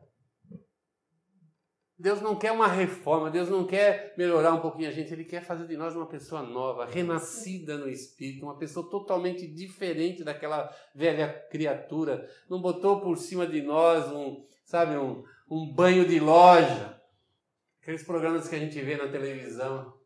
Deus 1.97 2.19
não 2.19 2.35
quer 2.35 2.51
uma 2.51 2.67
reforma, 2.67 3.31
Deus 3.31 3.47
não 3.47 3.65
quer 3.65 4.13
melhorar 4.17 4.53
um 4.53 4.59
pouquinho 4.59 4.89
a 4.89 4.91
gente, 4.91 5.13
Ele 5.13 5.23
quer 5.23 5.41
fazer 5.45 5.67
de 5.67 5.77
nós 5.77 5.95
uma 5.95 6.07
pessoa 6.07 6.41
nova, 6.41 6.85
renascida 6.85 7.77
no 7.77 7.87
Espírito, 7.87 8.43
uma 8.43 8.57
pessoa 8.57 8.89
totalmente 8.89 9.47
diferente 9.47 10.23
daquela 10.23 10.69
velha 10.93 11.31
criatura. 11.49 12.27
Não 12.49 12.59
botou 12.59 12.99
por 12.99 13.17
cima 13.17 13.47
de 13.47 13.61
nós 13.61 14.11
um, 14.11 14.43
sabe, 14.65 14.97
um, 14.97 15.23
um 15.49 15.71
banho 15.73 16.05
de 16.05 16.19
loja. 16.19 16.99
Aqueles 17.81 18.03
programas 18.03 18.49
que 18.49 18.55
a 18.55 18.59
gente 18.59 18.81
vê 18.81 18.97
na 18.97 19.07
televisão. 19.07 20.02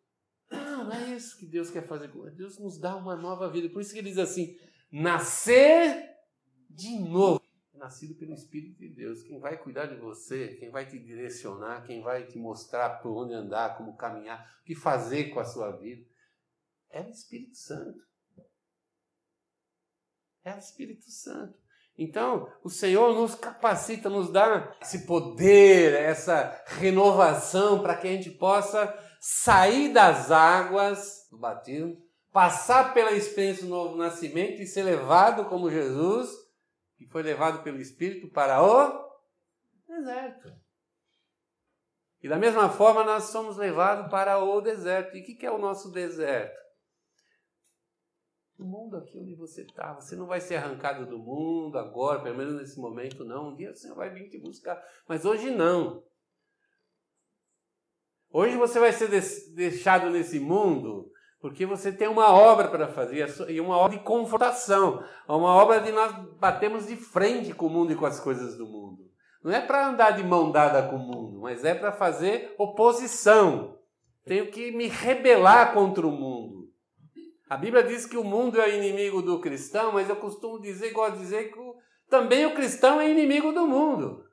Não, 0.88 0.96
é 0.96 1.16
isso 1.16 1.38
que 1.38 1.46
Deus 1.46 1.70
quer 1.70 1.88
fazer. 1.88 2.10
Deus 2.32 2.58
nos 2.58 2.80
dá 2.80 2.96
uma 2.96 3.16
nova 3.16 3.50
vida. 3.50 3.70
Por 3.70 3.82
isso 3.82 3.94
que 3.94 4.00
ele 4.00 4.10
diz 4.10 4.18
assim: 4.18 4.58
nascer 4.92 6.16
de 6.70 7.00
novo. 7.00 7.42
nascido 7.74 8.16
pelo 8.16 8.34
Espírito 8.34 8.80
de 8.80 8.90
Deus. 8.90 9.24
Quem 9.24 9.40
vai 9.40 9.58
cuidar 9.58 9.86
de 9.86 9.96
você, 9.96 10.56
quem 10.56 10.70
vai 10.70 10.86
te 10.86 10.98
direcionar, 10.98 11.86
quem 11.86 12.02
vai 12.02 12.26
te 12.26 12.38
mostrar 12.38 13.02
por 13.02 13.24
onde 13.24 13.34
andar, 13.34 13.78
como 13.78 13.96
caminhar, 13.96 14.60
o 14.62 14.66
que 14.66 14.76
fazer 14.76 15.30
com 15.30 15.40
a 15.40 15.46
sua 15.46 15.72
vida, 15.78 16.06
é 16.90 17.02
o 17.02 17.10
Espírito 17.10 17.56
Santo. 17.56 18.06
É 20.44 20.56
o 20.56 20.58
Espírito 20.58 21.10
Santo. 21.12 21.67
Então, 21.98 22.48
o 22.64 22.70
Senhor 22.70 23.16
nos 23.16 23.34
capacita, 23.34 24.08
nos 24.10 24.32
dá 24.32 24.72
esse 24.82 25.08
poder, 25.08 25.94
essa 25.94 26.64
renovação 26.68 27.82
para 27.82 27.96
que 27.96 28.08
a 28.08 28.12
gente 28.12 28.30
possa 28.30 28.96
sair 29.20 29.92
das 29.92 30.32
águas 30.32 31.28
do 31.32 31.40
batismo, 31.40 31.98
passar 32.32 32.94
pela 32.94 33.14
experiência 33.14 33.64
do 33.64 33.70
novo 33.70 33.96
nascimento 33.96 34.62
e 34.62 34.68
ser 34.68 34.84
levado 34.84 35.46
como 35.46 35.72
Jesus, 35.72 36.30
que 36.98 37.08
foi 37.08 37.24
levado 37.24 37.64
pelo 37.64 37.82
Espírito 37.82 38.28
para 38.30 38.62
o 38.62 39.08
deserto. 39.88 40.54
E 42.22 42.28
da 42.28 42.38
mesma 42.38 42.70
forma 42.70 43.04
nós 43.04 43.26
somos 43.26 43.58
levados 43.58 44.10
para 44.12 44.38
o 44.38 44.62
deserto. 44.62 45.16
E 45.16 45.22
o 45.22 45.24
que 45.24 45.46
é 45.46 45.52
o 45.52 45.58
nosso 45.58 45.92
deserto? 45.92 46.67
O 48.58 48.66
mundo 48.66 48.98
aqui 48.98 49.20
onde 49.20 49.36
você 49.36 49.62
está. 49.62 49.94
Você 49.94 50.16
não 50.16 50.26
vai 50.26 50.42
ser 50.42 50.56
arrancado 50.56 51.06
do 51.06 51.20
mundo 51.20 51.78
agora, 51.78 52.22
pelo 52.22 52.38
menos 52.38 52.56
nesse 52.56 52.80
momento, 52.80 53.24
não. 53.24 53.50
Um 53.50 53.56
dia 53.56 53.74
Senhor 53.76 53.96
vai 53.96 54.10
vir 54.10 54.30
te 54.30 54.40
buscar. 54.40 54.82
Mas 55.08 55.26
hoje 55.26 55.52
não. 55.52 56.04
Hoje 58.32 58.58
você 58.58 58.80
vai 58.80 58.92
ser 58.92 59.10
deixado 59.54 60.10
nesse 60.10 60.40
mundo 60.40 61.12
porque 61.40 61.66
você 61.66 61.92
tem 61.92 62.08
uma 62.08 62.32
obra 62.34 62.68
para 62.68 62.88
fazer 62.88 63.28
e 63.50 63.62
uma 63.62 63.78
obra 63.78 63.98
de 63.98 64.04
confrontação, 64.04 65.04
uma 65.28 65.54
obra 65.56 65.80
de 65.80 65.92
nós 65.92 66.12
batermos 66.40 66.88
de 66.88 66.96
frente 66.96 67.54
com 67.54 67.68
o 67.68 67.70
mundo 67.70 67.94
e 67.94 67.96
com 67.96 68.06
as 68.06 68.20
coisas 68.20 68.58
do 68.58 68.66
mundo. 68.66 69.08
Não 69.44 69.52
é 69.52 69.62
para 69.62 69.88
andar 69.88 70.12
de 70.12 70.24
mão 70.24 70.52
dada 70.52 70.90
com 70.90 70.96
o 70.96 71.00
mundo, 71.00 71.40
mas 71.42 71.64
é 71.64 71.76
para 71.76 71.92
fazer 71.92 72.56
oposição. 72.58 73.78
Tenho 74.26 74.52
que 74.52 74.72
me 74.72 74.88
rebelar 74.88 75.74
contra 75.74 76.06
o 76.06 76.12
mundo. 76.12 76.67
A 77.50 77.56
Bíblia 77.56 77.84
diz 77.84 78.06
que 78.06 78.18
o 78.18 78.24
mundo 78.24 78.60
é 78.60 78.76
inimigo 78.76 79.22
do 79.22 79.40
cristão, 79.40 79.94
mas 79.94 80.10
eu 80.10 80.18
costumo 80.18 80.60
dizer, 80.60 80.92
gosto 80.92 81.16
de 81.16 81.22
dizer 81.22 81.52
que 81.52 81.60
também 82.10 82.46
o 82.46 82.54
cristão 82.54 83.00
é 83.00 83.10
inimigo 83.10 83.54
do 83.54 83.66
mundo. 83.66 84.26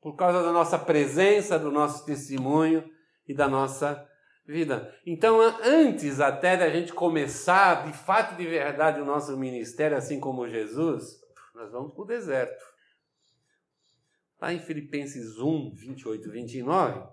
Por 0.00 0.16
causa 0.16 0.42
da 0.42 0.52
nossa 0.52 0.78
presença, 0.78 1.58
do 1.58 1.70
nosso 1.70 2.04
testemunho 2.04 2.88
e 3.28 3.34
da 3.34 3.48
nossa 3.48 4.08
vida. 4.44 4.92
Então, 5.06 5.40
antes 5.62 6.20
até 6.20 6.56
da 6.56 6.68
gente 6.68 6.92
começar 6.92 7.86
de 7.86 7.96
fato 7.96 8.36
de 8.36 8.46
verdade 8.46 9.00
o 9.00 9.04
nosso 9.04 9.36
ministério, 9.36 9.96
assim 9.96 10.18
como 10.18 10.48
Jesus, 10.48 11.20
nós 11.54 11.70
vamos 11.70 11.92
para 11.92 12.02
o 12.02 12.06
deserto. 12.06 12.64
Lá 14.40 14.52
em 14.52 14.58
Filipenses 14.58 15.38
1, 15.38 15.74
28 15.74 16.28
e 16.28 16.30
29, 16.30 17.08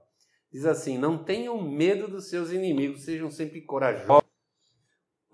diz 0.51 0.65
assim: 0.65 0.97
Não 0.97 1.23
tenham 1.23 1.61
medo 1.61 2.07
dos 2.07 2.29
seus 2.29 2.51
inimigos, 2.51 3.03
sejam 3.03 3.29
sempre 3.31 3.61
corajosos 3.61 4.25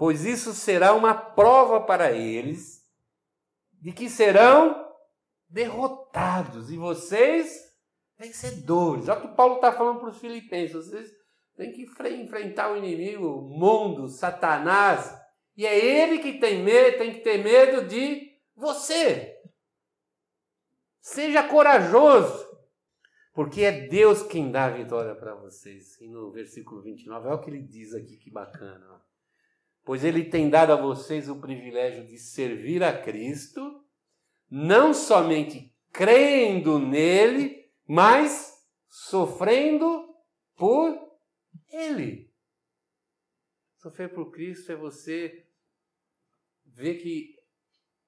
pois 0.01 0.25
isso 0.25 0.51
será 0.55 0.95
uma 0.95 1.13
prova 1.13 1.79
para 1.79 2.11
eles 2.11 2.83
de 3.79 3.91
que 3.91 4.09
serão 4.09 4.91
derrotados 5.47 6.71
e 6.71 6.75
vocês 6.75 7.71
vencedores. 8.17 9.07
Olha 9.07 9.19
o 9.19 9.29
que 9.29 9.35
Paulo 9.35 9.55
está 9.57 9.71
falando 9.71 9.99
para 9.99 10.09
os 10.09 10.17
filipenses. 10.17 10.87
Vocês 10.87 11.11
têm 11.55 11.71
que 11.71 11.83
enfrentar 11.83 12.71
o 12.71 12.77
inimigo, 12.77 13.27
o 13.27 13.41
mundo, 13.43 14.07
Satanás. 14.07 15.15
E 15.55 15.67
é 15.67 15.77
ele 15.77 16.17
que 16.17 16.39
tem 16.39 16.63
medo, 16.63 16.97
tem 16.97 17.13
que 17.13 17.19
ter 17.19 17.37
medo 17.37 17.87
de 17.87 18.39
você. 18.55 19.39
Seja 20.99 21.47
corajoso, 21.47 22.49
porque 23.35 23.61
é 23.61 23.87
Deus 23.87 24.23
quem 24.23 24.51
dá 24.51 24.65
a 24.65 24.71
vitória 24.71 25.13
para 25.13 25.35
vocês. 25.35 26.01
E 26.01 26.07
no 26.07 26.31
versículo 26.31 26.81
29, 26.81 27.27
olha 27.27 27.35
o 27.35 27.39
que 27.39 27.51
ele 27.51 27.61
diz 27.61 27.93
aqui, 27.93 28.17
que 28.17 28.31
bacana 28.31 28.99
pois 29.83 30.03
ele 30.03 30.25
tem 30.25 30.49
dado 30.49 30.73
a 30.73 30.75
vocês 30.75 31.29
o 31.29 31.39
privilégio 31.39 32.05
de 32.05 32.17
servir 32.17 32.83
a 32.83 33.01
Cristo, 33.01 33.83
não 34.49 34.93
somente 34.93 35.73
crendo 35.91 36.79
nele, 36.79 37.69
mas 37.87 38.53
sofrendo 38.87 40.15
por 40.55 40.97
ele. 41.69 42.31
Sofrer 43.77 44.13
por 44.13 44.31
Cristo 44.31 44.71
é 44.71 44.75
você 44.75 45.47
ver 46.65 46.95
que 47.01 47.35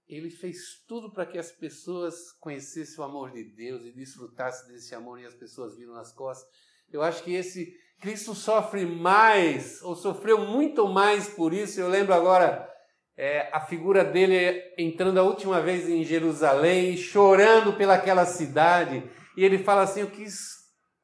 ele 0.08 0.30
fez 0.30 0.84
tudo 0.88 1.12
para 1.12 1.26
que 1.26 1.38
as 1.38 1.52
pessoas 1.52 2.32
conhecessem 2.34 3.00
o 3.00 3.04
amor 3.04 3.32
de 3.32 3.44
Deus 3.44 3.84
e 3.84 3.92
desfrutassem 3.92 4.72
desse 4.72 4.94
amor 4.94 5.20
e 5.20 5.26
as 5.26 5.34
pessoas 5.34 5.76
viram 5.76 5.94
nas 5.94 6.14
costas. 6.14 6.48
Eu 6.92 7.02
acho 7.02 7.24
que 7.24 7.34
esse 7.34 7.76
Cristo 8.04 8.36
sofre 8.36 8.86
mais, 8.86 9.82
ou 9.82 9.96
sofreu 9.96 10.46
muito 10.46 10.90
mais 10.90 11.30
por 11.30 11.54
isso. 11.54 11.80
Eu 11.80 11.88
lembro 11.88 12.14
agora 12.14 12.70
é, 13.16 13.50
a 13.54 13.62
figura 13.62 14.04
dele 14.04 14.62
entrando 14.78 15.22
a 15.22 15.24
última 15.24 15.62
vez 15.62 15.88
em 15.88 16.04
Jerusalém, 16.04 16.98
chorando 16.98 17.78
pelaquela 17.78 18.26
cidade. 18.26 19.10
E 19.38 19.46
ele 19.46 19.58
fala 19.58 19.84
assim: 19.84 20.02
Eu 20.02 20.12
quis 20.12 20.36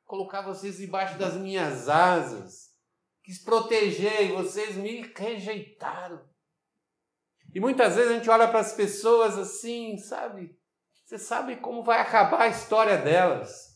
colocar 0.03 0.41
vocês 0.41 0.75
debaixo 0.75 1.17
das 1.17 1.35
minhas 1.35 1.88
asas, 1.88 2.67
quis 3.23 3.41
proteger 3.41 4.23
e 4.23 4.33
vocês 4.33 4.75
me 4.75 5.09
rejeitaram. 5.15 6.21
E 7.55 7.62
muitas 7.62 7.95
vezes 7.95 8.12
a 8.12 8.15
gente 8.15 8.29
olha 8.29 8.49
para 8.49 8.59
as 8.59 8.73
pessoas 8.73 9.38
assim, 9.38 9.97
sabe? 9.99 10.53
Você 11.05 11.17
sabe 11.17 11.55
como 11.55 11.81
vai 11.81 12.01
acabar 12.01 12.41
a 12.41 12.49
história 12.49 12.97
delas. 12.97 13.68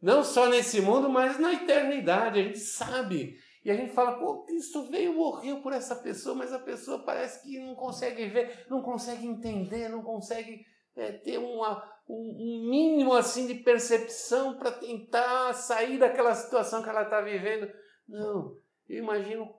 Não 0.00 0.22
só 0.22 0.48
nesse 0.48 0.80
mundo, 0.80 1.08
mas 1.08 1.38
na 1.38 1.52
eternidade. 1.52 2.40
A 2.40 2.42
gente 2.42 2.58
sabe. 2.58 3.36
E 3.64 3.70
a 3.70 3.74
gente 3.74 3.92
fala, 3.92 4.18
pô, 4.18 4.44
Cristo 4.44 4.88
veio, 4.88 5.14
morreu 5.14 5.60
por 5.60 5.72
essa 5.72 5.96
pessoa, 5.96 6.36
mas 6.36 6.52
a 6.52 6.58
pessoa 6.58 7.04
parece 7.04 7.42
que 7.42 7.58
não 7.58 7.74
consegue 7.74 8.26
ver, 8.28 8.64
não 8.70 8.80
consegue 8.80 9.26
entender, 9.26 9.88
não 9.88 10.02
consegue 10.02 10.64
é, 10.94 11.10
ter 11.10 11.38
uma, 11.38 11.82
um, 12.08 12.14
um 12.14 12.70
mínimo 12.70 13.12
assim 13.12 13.46
de 13.46 13.54
percepção 13.54 14.56
para 14.56 14.70
tentar 14.70 15.52
sair 15.52 15.98
daquela 15.98 16.32
situação 16.34 16.80
que 16.80 16.88
ela 16.88 17.02
está 17.02 17.20
vivendo. 17.20 17.68
Não, 18.08 18.56
eu 18.88 19.02
imagino 19.02 19.52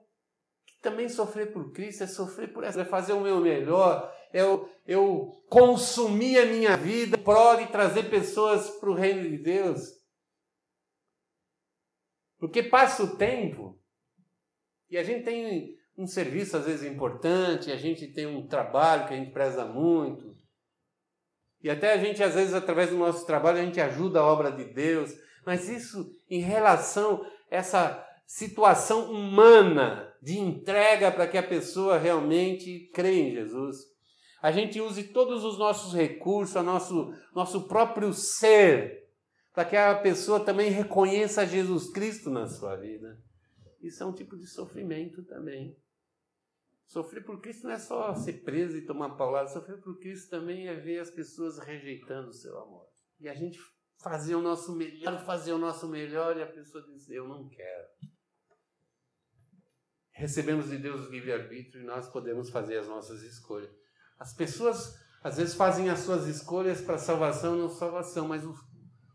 que 0.66 0.80
também 0.80 1.08
sofrer 1.08 1.52
por 1.52 1.70
Cristo 1.72 2.04
é 2.04 2.06
sofrer 2.06 2.50
por 2.50 2.64
essa, 2.64 2.80
é 2.80 2.86
fazer 2.86 3.12
o 3.12 3.20
meu 3.20 3.40
melhor, 3.40 4.10
é 4.32 4.40
eu, 4.40 4.68
eu 4.86 5.42
consumir 5.50 6.38
a 6.38 6.46
minha 6.46 6.78
vida, 6.78 7.18
pró 7.18 7.56
de 7.56 7.66
trazer 7.66 8.08
pessoas 8.08 8.70
para 8.70 8.90
o 8.90 8.94
reino 8.94 9.28
de 9.28 9.36
Deus. 9.36 9.97
Porque 12.38 12.62
passa 12.62 13.02
o 13.02 13.16
tempo 13.16 13.78
e 14.90 14.96
a 14.96 15.02
gente 15.02 15.24
tem 15.24 15.76
um 15.96 16.06
serviço 16.06 16.56
às 16.56 16.64
vezes 16.64 16.90
importante, 16.90 17.72
a 17.72 17.76
gente 17.76 18.06
tem 18.06 18.26
um 18.26 18.46
trabalho 18.46 19.06
que 19.06 19.14
a 19.14 19.16
gente 19.16 19.32
preza 19.32 19.64
muito. 19.64 20.36
E 21.60 21.68
até 21.68 21.92
a 21.92 21.98
gente, 21.98 22.22
às 22.22 22.34
vezes, 22.34 22.54
através 22.54 22.90
do 22.90 22.96
nosso 22.96 23.26
trabalho, 23.26 23.58
a 23.58 23.64
gente 23.64 23.80
ajuda 23.80 24.20
a 24.20 24.24
obra 24.24 24.52
de 24.52 24.64
Deus. 24.64 25.12
Mas 25.44 25.68
isso 25.68 26.08
em 26.30 26.40
relação 26.40 27.22
a 27.50 27.56
essa 27.56 28.06
situação 28.26 29.10
humana 29.10 30.14
de 30.22 30.38
entrega 30.38 31.10
para 31.10 31.26
que 31.26 31.36
a 31.36 31.42
pessoa 31.42 31.98
realmente 31.98 32.90
creia 32.94 33.28
em 33.28 33.32
Jesus. 33.32 33.76
A 34.40 34.52
gente 34.52 34.80
use 34.80 35.02
todos 35.04 35.44
os 35.44 35.58
nossos 35.58 35.94
recursos, 35.94 36.62
nosso, 36.62 37.12
nosso 37.34 37.66
próprio 37.66 38.12
ser 38.12 39.07
para 39.58 39.64
que 39.64 39.76
a 39.76 39.92
pessoa 39.98 40.38
também 40.38 40.70
reconheça 40.70 41.44
Jesus 41.44 41.90
Cristo 41.90 42.30
na 42.30 42.46
sua 42.46 42.76
vida. 42.76 43.20
Isso 43.80 44.00
é 44.04 44.06
um 44.06 44.12
tipo 44.12 44.38
de 44.38 44.46
sofrimento 44.46 45.24
também. 45.24 45.76
Sofrer 46.86 47.24
por 47.24 47.40
Cristo 47.40 47.64
não 47.64 47.72
é 47.72 47.78
só 47.80 48.14
ser 48.14 48.44
preso 48.44 48.76
e 48.76 48.86
tomar 48.86 49.16
paulada, 49.16 49.48
sofrer 49.48 49.80
por 49.80 49.98
Cristo 49.98 50.30
também 50.30 50.68
é 50.68 50.76
ver 50.76 51.00
as 51.00 51.10
pessoas 51.10 51.58
rejeitando 51.58 52.28
o 52.28 52.32
seu 52.32 52.56
amor. 52.56 52.86
E 53.18 53.28
a 53.28 53.34
gente 53.34 53.58
fazer 54.00 54.36
o 54.36 54.40
nosso 54.40 54.76
melhor, 54.76 55.18
fazer 55.24 55.52
o 55.52 55.58
nosso 55.58 55.88
melhor 55.88 56.36
e 56.36 56.42
a 56.42 56.46
pessoa 56.46 56.86
dizer: 56.86 57.16
Eu 57.16 57.26
não 57.26 57.48
quero. 57.48 57.88
Recebemos 60.12 60.70
de 60.70 60.78
Deus 60.78 61.08
o 61.08 61.10
livre-arbítrio 61.10 61.82
e 61.82 61.84
nós 61.84 62.08
podemos 62.08 62.48
fazer 62.48 62.78
as 62.78 62.86
nossas 62.86 63.22
escolhas. 63.22 63.74
As 64.20 64.32
pessoas 64.32 64.96
às 65.20 65.36
vezes 65.36 65.54
fazem 65.54 65.90
as 65.90 65.98
suas 65.98 66.28
escolhas 66.28 66.80
para 66.80 66.96
salvação 66.96 67.56
e 67.56 67.58
não 67.58 67.68
salvação, 67.68 68.28
mas 68.28 68.44
o 68.44 68.54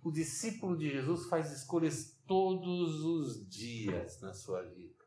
o 0.03 0.11
discípulo 0.11 0.77
de 0.77 0.89
Jesus 0.89 1.27
faz 1.27 1.51
escolhas 1.51 2.19
todos 2.27 3.03
os 3.03 3.47
dias 3.49 4.21
na 4.21 4.33
sua 4.33 4.61
vida 4.63 5.03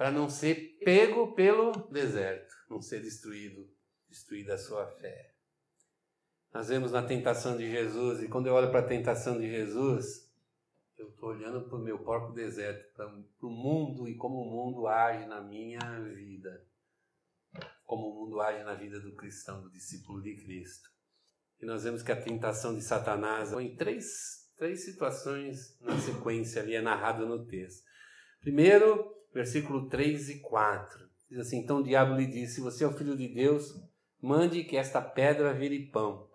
para 0.00 0.10
não 0.10 0.30
ser 0.30 0.78
pego 0.82 1.34
pelo 1.34 1.72
deserto, 1.90 2.54
não 2.70 2.80
ser 2.80 3.02
destruído, 3.02 3.70
destruída 4.08 4.54
a 4.54 4.58
sua 4.58 4.86
fé. 4.86 5.34
Nós 6.54 6.68
vemos 6.68 6.92
na 6.92 7.02
tentação 7.02 7.54
de 7.54 7.70
Jesus, 7.70 8.22
e 8.22 8.28
quando 8.28 8.46
eu 8.46 8.54
olho 8.54 8.70
para 8.70 8.80
a 8.80 8.88
tentação 8.88 9.38
de 9.38 9.46
Jesus, 9.50 10.32
eu 10.96 11.10
estou 11.10 11.28
olhando 11.28 11.68
para 11.68 11.76
o 11.76 11.82
meu 11.82 11.98
próprio 11.98 12.32
deserto, 12.32 12.94
para 12.94 13.06
o 13.08 13.50
mundo 13.50 14.08
e 14.08 14.16
como 14.16 14.40
o 14.40 14.50
mundo 14.50 14.86
age 14.86 15.26
na 15.26 15.42
minha 15.42 16.00
vida. 16.00 16.66
como 17.84 18.08
o 18.08 18.24
mundo 18.24 18.40
age 18.40 18.64
na 18.64 18.72
vida 18.72 18.98
do 19.00 19.14
cristão, 19.14 19.60
do 19.60 19.70
discípulo 19.70 20.22
de 20.22 20.34
Cristo. 20.34 20.88
E 21.60 21.66
nós 21.66 21.84
vemos 21.84 22.02
que 22.02 22.10
a 22.10 22.20
tentação 22.20 22.74
de 22.74 22.82
Satanás 22.82 23.50
foi 23.50 23.64
em 23.64 23.76
três, 23.76 24.48
três 24.56 24.84
situações 24.84 25.76
na 25.80 25.98
sequência 25.98 26.62
ali, 26.62 26.74
é 26.74 26.80
narrado 26.80 27.26
no 27.26 27.44
texto. 27.44 27.84
Primeiro, 28.40 29.14
versículo 29.32 29.88
3 29.88 30.30
e 30.30 30.40
4. 30.40 31.08
Diz 31.30 31.38
assim: 31.38 31.58
Então 31.58 31.78
o 31.78 31.82
diabo 31.82 32.14
lhe 32.14 32.26
disse: 32.26 32.56
Se 32.56 32.60
você 32.60 32.84
é 32.84 32.86
o 32.86 32.96
filho 32.96 33.16
de 33.16 33.28
Deus, 33.28 33.74
mande 34.20 34.64
que 34.64 34.76
esta 34.76 35.02
pedra 35.02 35.52
vire 35.52 35.90
pão. 35.90 36.28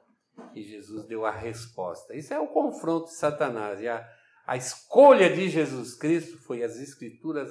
E 0.54 0.62
Jesus 0.62 1.06
deu 1.08 1.26
a 1.26 1.32
resposta. 1.32 2.16
Isso 2.16 2.34
é 2.34 2.40
o 2.40 2.48
confronto 2.48 3.06
de 3.06 3.16
Satanás. 3.16 3.82
E 3.82 3.88
a, 3.88 4.08
a 4.46 4.56
escolha 4.56 5.34
de 5.34 5.50
Jesus 5.50 5.96
Cristo 5.96 6.38
foi: 6.38 6.64
as 6.64 6.78
Escrituras 6.78 7.50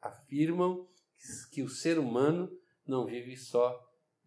afirmam 0.00 0.86
que, 1.18 1.54
que 1.54 1.62
o 1.62 1.68
ser 1.68 1.98
humano 1.98 2.50
não 2.86 3.06
vive 3.06 3.36
só 3.36 3.78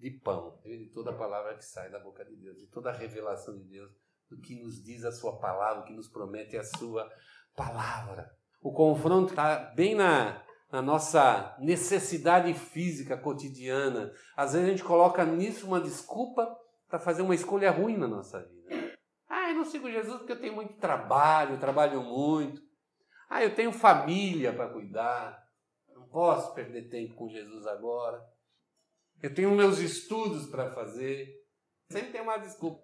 de 0.05 0.11
pão, 0.11 0.59
vive 0.63 0.85
de 0.85 0.91
toda 0.91 1.09
a 1.09 1.17
palavra 1.17 1.55
que 1.55 1.65
sai 1.65 1.89
da 1.89 1.97
boca 1.97 2.23
de 2.23 2.35
Deus, 2.35 2.59
de 2.59 2.67
toda 2.67 2.91
a 2.91 2.93
revelação 2.93 3.57
de 3.57 3.63
Deus, 3.63 3.91
do 4.29 4.39
que 4.39 4.61
nos 4.61 4.83
diz 4.83 5.03
a 5.03 5.11
Sua 5.11 5.39
palavra, 5.39 5.81
o 5.81 5.83
que 5.83 5.93
nos 5.93 6.07
promete 6.07 6.55
a 6.55 6.63
Sua 6.63 7.11
palavra. 7.55 8.31
O 8.61 8.71
confronto 8.71 9.31
está 9.31 9.55
bem 9.75 9.95
na, 9.95 10.43
na 10.71 10.79
nossa 10.79 11.55
necessidade 11.57 12.53
física 12.53 13.17
cotidiana. 13.17 14.13
Às 14.37 14.53
vezes 14.53 14.67
a 14.67 14.69
gente 14.69 14.83
coloca 14.83 15.25
nisso 15.25 15.65
uma 15.65 15.81
desculpa 15.81 16.55
para 16.87 16.99
fazer 16.99 17.23
uma 17.23 17.33
escolha 17.33 17.71
ruim 17.71 17.97
na 17.97 18.07
nossa 18.07 18.43
vida. 18.43 18.95
Ah, 19.27 19.49
eu 19.49 19.55
não 19.55 19.65
sigo 19.65 19.89
Jesus 19.89 20.17
porque 20.17 20.33
eu 20.33 20.39
tenho 20.39 20.53
muito 20.53 20.75
trabalho, 20.75 21.59
trabalho 21.59 22.03
muito. 22.03 22.61
Ah, 23.27 23.43
eu 23.43 23.55
tenho 23.55 23.71
família 23.71 24.53
para 24.53 24.69
cuidar. 24.69 25.43
Não 25.95 26.07
posso 26.09 26.53
perder 26.53 26.89
tempo 26.89 27.15
com 27.15 27.27
Jesus 27.27 27.65
agora. 27.65 28.34
Eu 29.21 29.33
tenho 29.33 29.51
meus 29.51 29.79
estudos 29.79 30.47
para 30.47 30.71
fazer. 30.71 31.43
Sempre 31.89 32.11
tem 32.11 32.21
uma 32.21 32.37
desculpa. 32.37 32.83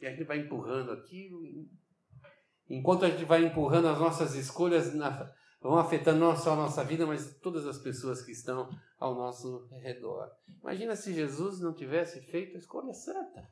E 0.00 0.06
a 0.06 0.10
gente 0.10 0.24
vai 0.24 0.38
empurrando 0.38 0.92
aquilo. 0.92 1.42
Enquanto 2.68 3.04
a 3.04 3.10
gente 3.10 3.24
vai 3.24 3.44
empurrando 3.44 3.88
as 3.88 3.98
nossas 3.98 4.34
escolhas, 4.34 4.92
vão 5.60 5.78
afetando 5.78 6.20
não 6.20 6.36
só 6.36 6.52
a 6.52 6.56
nossa 6.56 6.84
vida, 6.84 7.06
mas 7.06 7.38
todas 7.38 7.66
as 7.66 7.78
pessoas 7.78 8.22
que 8.22 8.32
estão 8.32 8.68
ao 8.98 9.14
nosso 9.14 9.68
redor. 9.70 10.30
Imagina 10.60 10.96
se 10.96 11.14
Jesus 11.14 11.60
não 11.60 11.72
tivesse 11.74 12.20
feito 12.20 12.56
a 12.56 12.58
escolha 12.58 12.92
certa. 12.92 13.48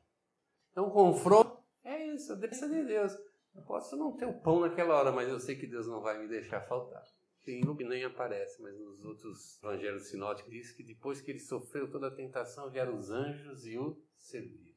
Então, 0.71 0.89
confronto 0.89 1.63
é 1.83 2.07
isso, 2.07 2.33
a 2.33 2.35
de 2.35 2.83
Deus. 2.83 3.13
Eu 3.55 3.61
posso 3.61 3.95
não 3.95 4.17
ter 4.17 4.25
o 4.25 4.41
pão 4.41 4.59
naquela 4.59 4.95
hora, 4.95 5.11
mas 5.11 5.29
eu 5.29 5.39
sei 5.39 5.55
que 5.55 5.67
Deus 5.67 5.87
não 5.87 6.01
vai 6.01 6.19
me 6.19 6.27
deixar 6.27 6.61
faltar. 6.61 7.03
Em 7.47 7.61
Luke 7.61 7.83
nem 7.83 8.03
aparece, 8.03 8.61
mas 8.61 8.75
nos 8.79 9.05
outros 9.05 9.61
evangelhos 9.61 10.07
sinóticos 10.07 10.51
diz 10.51 10.71
que 10.71 10.83
depois 10.83 11.21
que 11.21 11.31
ele 11.31 11.39
sofreu 11.39 11.89
toda 11.89 12.07
a 12.07 12.15
tentação, 12.15 12.71
vieram 12.71 12.97
os 12.97 13.11
anjos 13.11 13.65
e 13.65 13.77
o 13.77 14.01
serviram. 14.17 14.75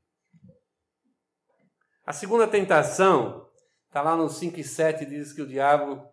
A 2.05 2.13
segunda 2.13 2.47
tentação, 2.47 3.51
está 3.87 4.03
lá 4.03 4.17
no 4.17 4.29
5 4.29 4.61
e 4.61 4.65
7, 4.65 5.07
diz 5.07 5.33
que 5.33 5.43
o 5.43 5.47
diabo 5.47 6.07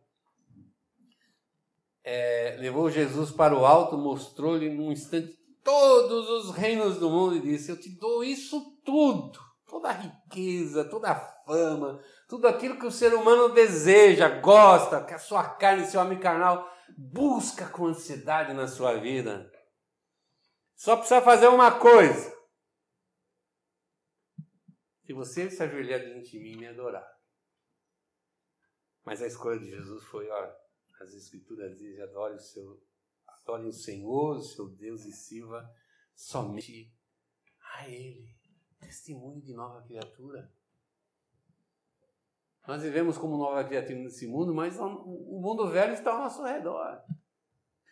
é, 2.03 2.55
levou 2.59 2.89
Jesus 2.89 3.31
para 3.31 3.57
o 3.57 3.65
alto, 3.65 3.97
mostrou-lhe 3.97 4.69
num 4.69 4.91
instante 4.91 5.37
todos 5.63 6.29
os 6.29 6.55
reinos 6.55 6.99
do 6.99 7.09
mundo 7.09 7.35
e 7.35 7.41
disse: 7.41 7.71
Eu 7.71 7.79
te 7.79 7.89
dou 7.89 8.23
isso 8.23 8.79
tudo, 8.85 9.39
toda 9.65 9.89
a 9.89 9.93
riqueza, 9.93 10.85
toda 10.85 11.11
a 11.11 11.15
fama, 11.15 11.99
tudo 12.27 12.47
aquilo 12.47 12.79
que 12.79 12.85
o 12.85 12.91
ser 12.91 13.13
humano 13.13 13.53
deseja, 13.53 14.27
gosta, 14.39 15.03
que 15.03 15.13
a 15.13 15.19
sua 15.19 15.47
carne, 15.55 15.85
seu 15.85 16.01
homem 16.01 16.19
carnal 16.19 16.69
busca 16.97 17.67
com 17.69 17.87
ansiedade 17.87 18.53
na 18.53 18.67
sua 18.67 18.99
vida. 18.99 19.51
Só 20.75 20.95
precisa 20.97 21.21
fazer 21.21 21.47
uma 21.47 21.79
coisa. 21.79 22.35
Se 25.05 25.13
você 25.13 25.49
se 25.49 25.61
ajoelhar 25.61 25.99
diante 25.99 26.31
de 26.31 26.39
mim 26.39 26.53
e 26.53 26.57
me 26.57 26.67
adorar. 26.67 27.07
Mas 29.03 29.21
a 29.21 29.27
escolha 29.27 29.59
de 29.59 29.69
Jesus 29.69 30.03
foi, 30.05 30.27
olha, 30.27 30.55
as 30.99 31.13
escrituras 31.13 31.77
dizem, 31.77 32.01
adore 32.01 32.35
o 32.35 32.39
seu, 32.39 32.83
adore 33.27 33.67
o 33.67 33.73
Senhor, 33.73 34.37
o 34.37 34.41
seu 34.41 34.67
Deus 34.69 35.05
e 35.05 35.11
sirva 35.11 35.63
somente 36.15 36.91
a 37.75 37.87
Ele. 37.87 38.35
Testemunho 38.79 39.41
de 39.41 39.53
nova 39.53 39.83
criatura. 39.83 40.51
Nós 42.67 42.81
vivemos 42.81 43.17
como 43.17 43.37
nova 43.37 43.63
criatura 43.63 43.99
nesse 43.99 44.27
mundo, 44.27 44.53
mas 44.53 44.79
o 44.79 45.39
mundo 45.39 45.69
velho 45.69 45.93
está 45.93 46.11
ao 46.11 46.19
nosso 46.19 46.43
redor. 46.43 46.99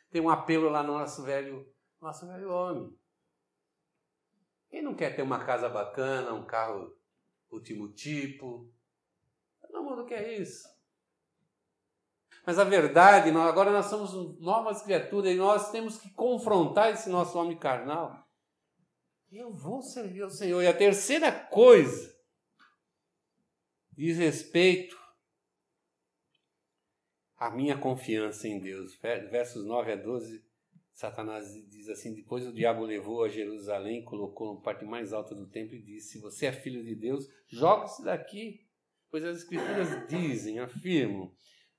Tem 0.09 0.21
um 0.21 0.29
apelo 0.29 0.69
lá 0.69 0.81
no 0.81 0.97
nosso 0.97 1.23
velho, 1.23 1.67
nosso 2.01 2.27
velho 2.27 2.51
homem. 2.51 2.97
Quem 4.69 4.81
não 4.81 4.95
quer 4.95 5.15
ter 5.15 5.21
uma 5.21 5.45
casa 5.45 5.69
bacana, 5.69 6.33
um 6.33 6.45
carro 6.45 6.91
último 7.51 7.93
tipo? 7.93 8.71
Todo 9.61 9.83
mundo 9.83 10.05
quer 10.05 10.39
isso. 10.39 10.67
Mas 12.45 12.57
a 12.59 12.63
verdade, 12.63 13.29
agora 13.29 13.71
nós 13.71 13.85
somos 13.85 14.39
novas 14.39 14.81
criaturas 14.81 15.31
e 15.31 15.37
nós 15.37 15.71
temos 15.71 15.97
que 15.97 16.11
confrontar 16.13 16.91
esse 16.91 17.09
nosso 17.09 17.37
homem 17.37 17.57
carnal. 17.57 18.27
Eu 19.31 19.53
vou 19.53 19.81
servir 19.81 20.23
ao 20.23 20.29
Senhor. 20.29 20.61
E 20.61 20.67
a 20.67 20.77
terceira 20.77 21.31
coisa 21.31 22.12
diz 23.95 24.17
respeito 24.17 24.97
à 27.37 27.49
minha 27.49 27.77
confiança 27.77 28.47
em 28.47 28.59
Deus. 28.59 28.95
Versos 28.95 29.65
9 29.65 29.91
a 29.91 29.95
12, 29.95 30.43
Satanás 30.93 31.53
diz 31.69 31.89
assim: 31.89 32.13
Depois 32.13 32.45
o 32.45 32.53
diabo 32.53 32.83
levou 32.85 33.23
a 33.23 33.29
Jerusalém, 33.29 34.03
colocou 34.03 34.55
na 34.55 34.61
parte 34.61 34.85
mais 34.85 35.13
alta 35.13 35.33
do 35.33 35.49
templo 35.49 35.75
e 35.75 35.81
disse: 35.81 36.13
Se 36.13 36.19
você 36.19 36.47
é 36.47 36.51
filho 36.51 36.83
de 36.83 36.95
Deus, 36.95 37.27
jogue-se 37.47 38.03
daqui. 38.03 38.67
Pois 39.09 39.23
as 39.23 39.37
Escrituras 39.37 40.07
dizem, 40.07 40.59
afirmam 40.59 41.31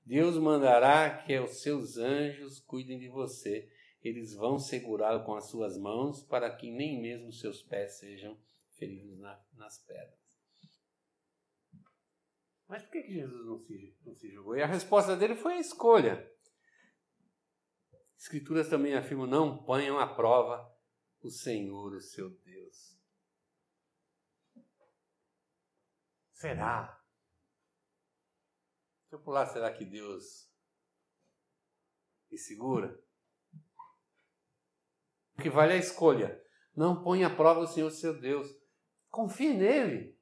Deus 0.05 0.37
mandará 0.37 1.23
que 1.23 1.37
os 1.39 1.61
seus 1.61 1.97
anjos 1.97 2.59
cuidem 2.59 2.99
de 2.99 3.09
você. 3.09 3.67
Eles 4.03 4.35
vão 4.35 4.59
segurá-lo 4.59 5.25
com 5.25 5.33
as 5.33 5.49
suas 5.49 5.79
mãos 5.79 6.21
para 6.21 6.55
que 6.55 6.69
nem 6.69 7.01
mesmo 7.01 7.33
seus 7.33 7.63
pés 7.63 7.97
sejam 7.97 8.39
feridos 8.77 9.17
na, 9.17 9.43
nas 9.55 9.79
pedras. 9.79 10.24
Mas 12.67 12.81
por 12.83 12.91
que, 12.91 13.03
que 13.03 13.13
Jesus 13.13 13.45
não 13.45 13.59
se, 13.59 13.97
não 14.05 14.15
se 14.15 14.31
julgou? 14.31 14.57
E 14.57 14.61
a 14.63 14.67
resposta 14.67 15.15
dele 15.15 15.35
foi 15.35 15.53
a 15.53 15.59
escolha. 15.59 16.31
Escrituras 18.17 18.69
também 18.69 18.95
afirmam: 18.95 19.27
não 19.27 19.63
ponham 19.63 19.99
à 19.99 20.07
prova 20.07 20.73
o 21.21 21.29
Senhor, 21.29 21.93
o 21.93 22.01
seu 22.01 22.29
Deus. 22.29 22.95
Será? 26.31 27.01
eu 29.15 29.19
pular, 29.19 29.45
será 29.45 29.71
que 29.71 29.85
Deus 29.85 30.51
me 32.29 32.37
segura? 32.37 32.99
O 35.37 35.41
que 35.41 35.49
vale 35.49 35.73
é 35.73 35.75
a 35.75 35.79
escolha. 35.79 36.41
Não 36.75 37.01
ponha 37.01 37.27
à 37.27 37.35
prova 37.35 37.61
o 37.61 37.67
Senhor 37.67 37.89
seu 37.91 38.19
Deus. 38.19 38.53
Confie 39.09 39.53
nele. 39.53 40.14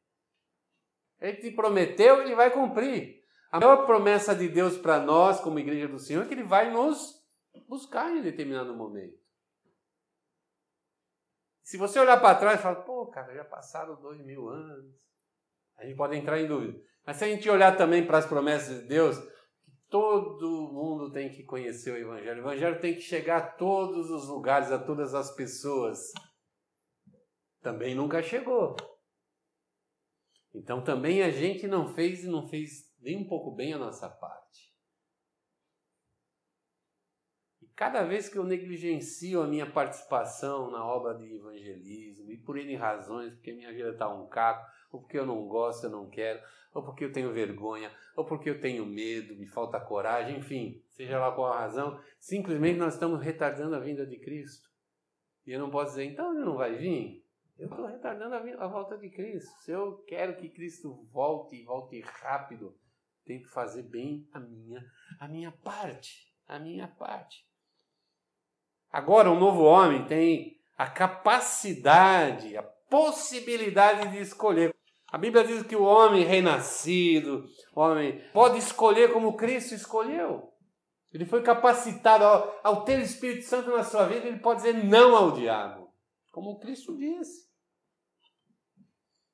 Ele 1.24 1.38
te 1.38 1.52
prometeu, 1.52 2.22
ele 2.22 2.36
vai 2.36 2.52
cumprir. 2.52 3.24
A 3.50 3.58
maior 3.58 3.86
promessa 3.86 4.36
de 4.36 4.50
Deus 4.50 4.78
para 4.78 5.00
nós, 5.00 5.40
como 5.40 5.58
igreja 5.58 5.88
do 5.88 5.98
Senhor, 5.98 6.26
é 6.26 6.28
que 6.28 6.34
ele 6.34 6.44
vai 6.44 6.70
nos 6.70 7.24
buscar 7.70 8.12
em 8.12 8.22
determinado 8.22 8.76
momento. 8.76 9.18
Se 11.64 11.78
você 11.78 11.98
olhar 11.98 12.20
para 12.20 12.36
trás 12.36 12.60
e 12.60 12.64
falar, 12.64 12.82
pô, 12.82 13.08
cara, 13.08 13.34
já 13.34 13.46
passaram 13.46 13.96
dois 14.02 14.20
mil 14.26 14.50
anos, 14.50 14.94
a 15.78 15.86
gente 15.86 15.96
pode 15.96 16.18
entrar 16.18 16.42
em 16.42 16.48
dúvida. 16.48 16.78
Mas 17.06 17.16
se 17.16 17.24
a 17.24 17.28
gente 17.28 17.50
olhar 17.50 17.78
também 17.78 18.06
para 18.06 18.18
as 18.18 18.26
promessas 18.26 18.82
de 18.82 18.88
Deus, 18.88 19.18
todo 19.90 20.74
mundo 20.74 21.10
tem 21.10 21.30
que 21.30 21.44
conhecer 21.44 21.92
o 21.94 21.98
Evangelho. 21.98 22.42
O 22.42 22.46
Evangelho 22.48 22.82
tem 22.82 22.96
que 22.96 23.02
chegar 23.02 23.38
a 23.38 23.48
todos 23.48 24.10
os 24.10 24.28
lugares, 24.28 24.72
a 24.72 24.78
todas 24.78 25.16
as 25.16 25.34
pessoas. 25.34 26.12
Também 27.62 27.96
nunca 27.96 28.22
chegou. 28.22 28.76
Então 30.54 30.84
também 30.84 31.24
a 31.24 31.32
gente 31.32 31.68
não 31.68 31.94
fez 31.94 32.24
e 32.24 32.28
não 32.28 32.48
fez 32.48 32.92
nem 33.02 33.18
um 33.18 33.28
pouco 33.28 33.52
bem 33.52 33.74
a 33.74 33.78
nossa 33.78 34.08
parte. 34.08 34.72
E 37.62 37.68
cada 37.76 38.04
vez 38.04 38.30
que 38.30 38.38
eu 38.38 38.44
negligencio 38.44 39.42
a 39.42 39.48
minha 39.48 39.70
participação 39.70 40.70
na 40.70 40.86
obra 40.86 41.16
de 41.16 41.36
evangelismo, 41.36 42.32
e 42.32 42.38
por 42.38 42.58
N 42.58 42.76
razões, 42.76 43.34
porque 43.34 43.52
minha 43.52 43.74
vida 43.74 43.90
está 43.90 44.08
um 44.08 44.28
caco, 44.28 44.70
ou 44.92 45.02
porque 45.02 45.18
eu 45.18 45.26
não 45.26 45.48
gosto, 45.48 45.86
eu 45.86 45.90
não 45.90 46.10
quero, 46.10 46.40
ou 46.74 46.84
porque 46.84 47.04
eu 47.04 47.12
tenho 47.12 47.34
vergonha, 47.34 47.92
ou 48.16 48.26
porque 48.26 48.50
eu 48.50 48.62
tenho 48.62 48.86
medo, 48.86 49.36
me 49.36 49.48
falta 49.48 49.80
coragem, 49.80 50.38
enfim, 50.38 50.84
seja 50.90 51.20
lá 51.20 51.32
qual 51.32 51.52
a 51.52 51.62
razão, 51.62 52.00
simplesmente 52.20 52.78
nós 52.78 52.94
estamos 52.94 53.22
retardando 53.22 53.76
a 53.76 53.80
vinda 53.80 54.06
de 54.06 54.20
Cristo. 54.20 54.70
E 55.46 55.52
eu 55.52 55.60
não 55.60 55.70
posso 55.70 55.92
dizer, 55.92 56.06
então 56.06 56.34
ele 56.34 56.46
não 56.46 56.56
vai 56.56 56.76
vir? 56.76 57.23
Eu 57.58 57.68
estou 57.68 57.86
retardando 57.86 58.36
a, 58.36 58.68
volta 58.68 58.98
de 58.98 59.10
Cristo. 59.10 59.52
Se 59.62 59.72
eu 59.72 60.04
quero 60.08 60.36
que 60.38 60.50
Cristo 60.50 61.08
volte 61.12 61.56
e 61.56 61.64
volte 61.64 62.02
rápido, 62.02 62.76
tenho 63.26 63.42
que 63.44 63.50
fazer 63.50 63.84
bem 63.84 64.28
a 64.34 64.40
minha, 64.40 64.84
a 65.20 65.28
minha 65.28 65.52
parte. 65.52 66.34
A 66.48 66.60
minha 66.60 66.88
parte. 66.88 67.46
Agora, 68.92 69.30
o 69.30 69.34
um 69.34 69.40
novo 69.40 69.64
homem 69.64 70.06
tem 70.06 70.60
a 70.78 70.88
capacidade, 70.88 72.58
a 72.58 72.64
possibilidade 72.64 74.12
de 74.12 74.20
escolher. 74.20 74.76
A 75.12 75.18
Bíblia 75.18 75.44
diz 75.44 75.64
que 75.64 75.76
o 75.76 75.84
homem 75.84 76.24
renascido, 76.24 77.46
o 77.76 77.80
homem 77.80 78.20
pode 78.34 78.58
escolher 78.58 79.14
como 79.14 79.38
Cristo 79.38 79.74
escolheu. 79.74 80.52
Ele 81.14 81.26
foi 81.26 81.44
capacitado 81.44 82.24
ao, 82.24 82.60
ao 82.64 82.84
ter 82.84 83.00
o 83.00 83.04
Espírito 83.04 83.46
Santo 83.46 83.70
na 83.70 83.84
sua 83.84 84.08
vida, 84.08 84.28
ele 84.28 84.40
pode 84.40 84.64
dizer 84.64 84.84
não 84.84 85.16
ao 85.16 85.32
diabo, 85.32 85.83
como 86.34 86.58
Cristo 86.58 86.98
disse. 86.98 87.48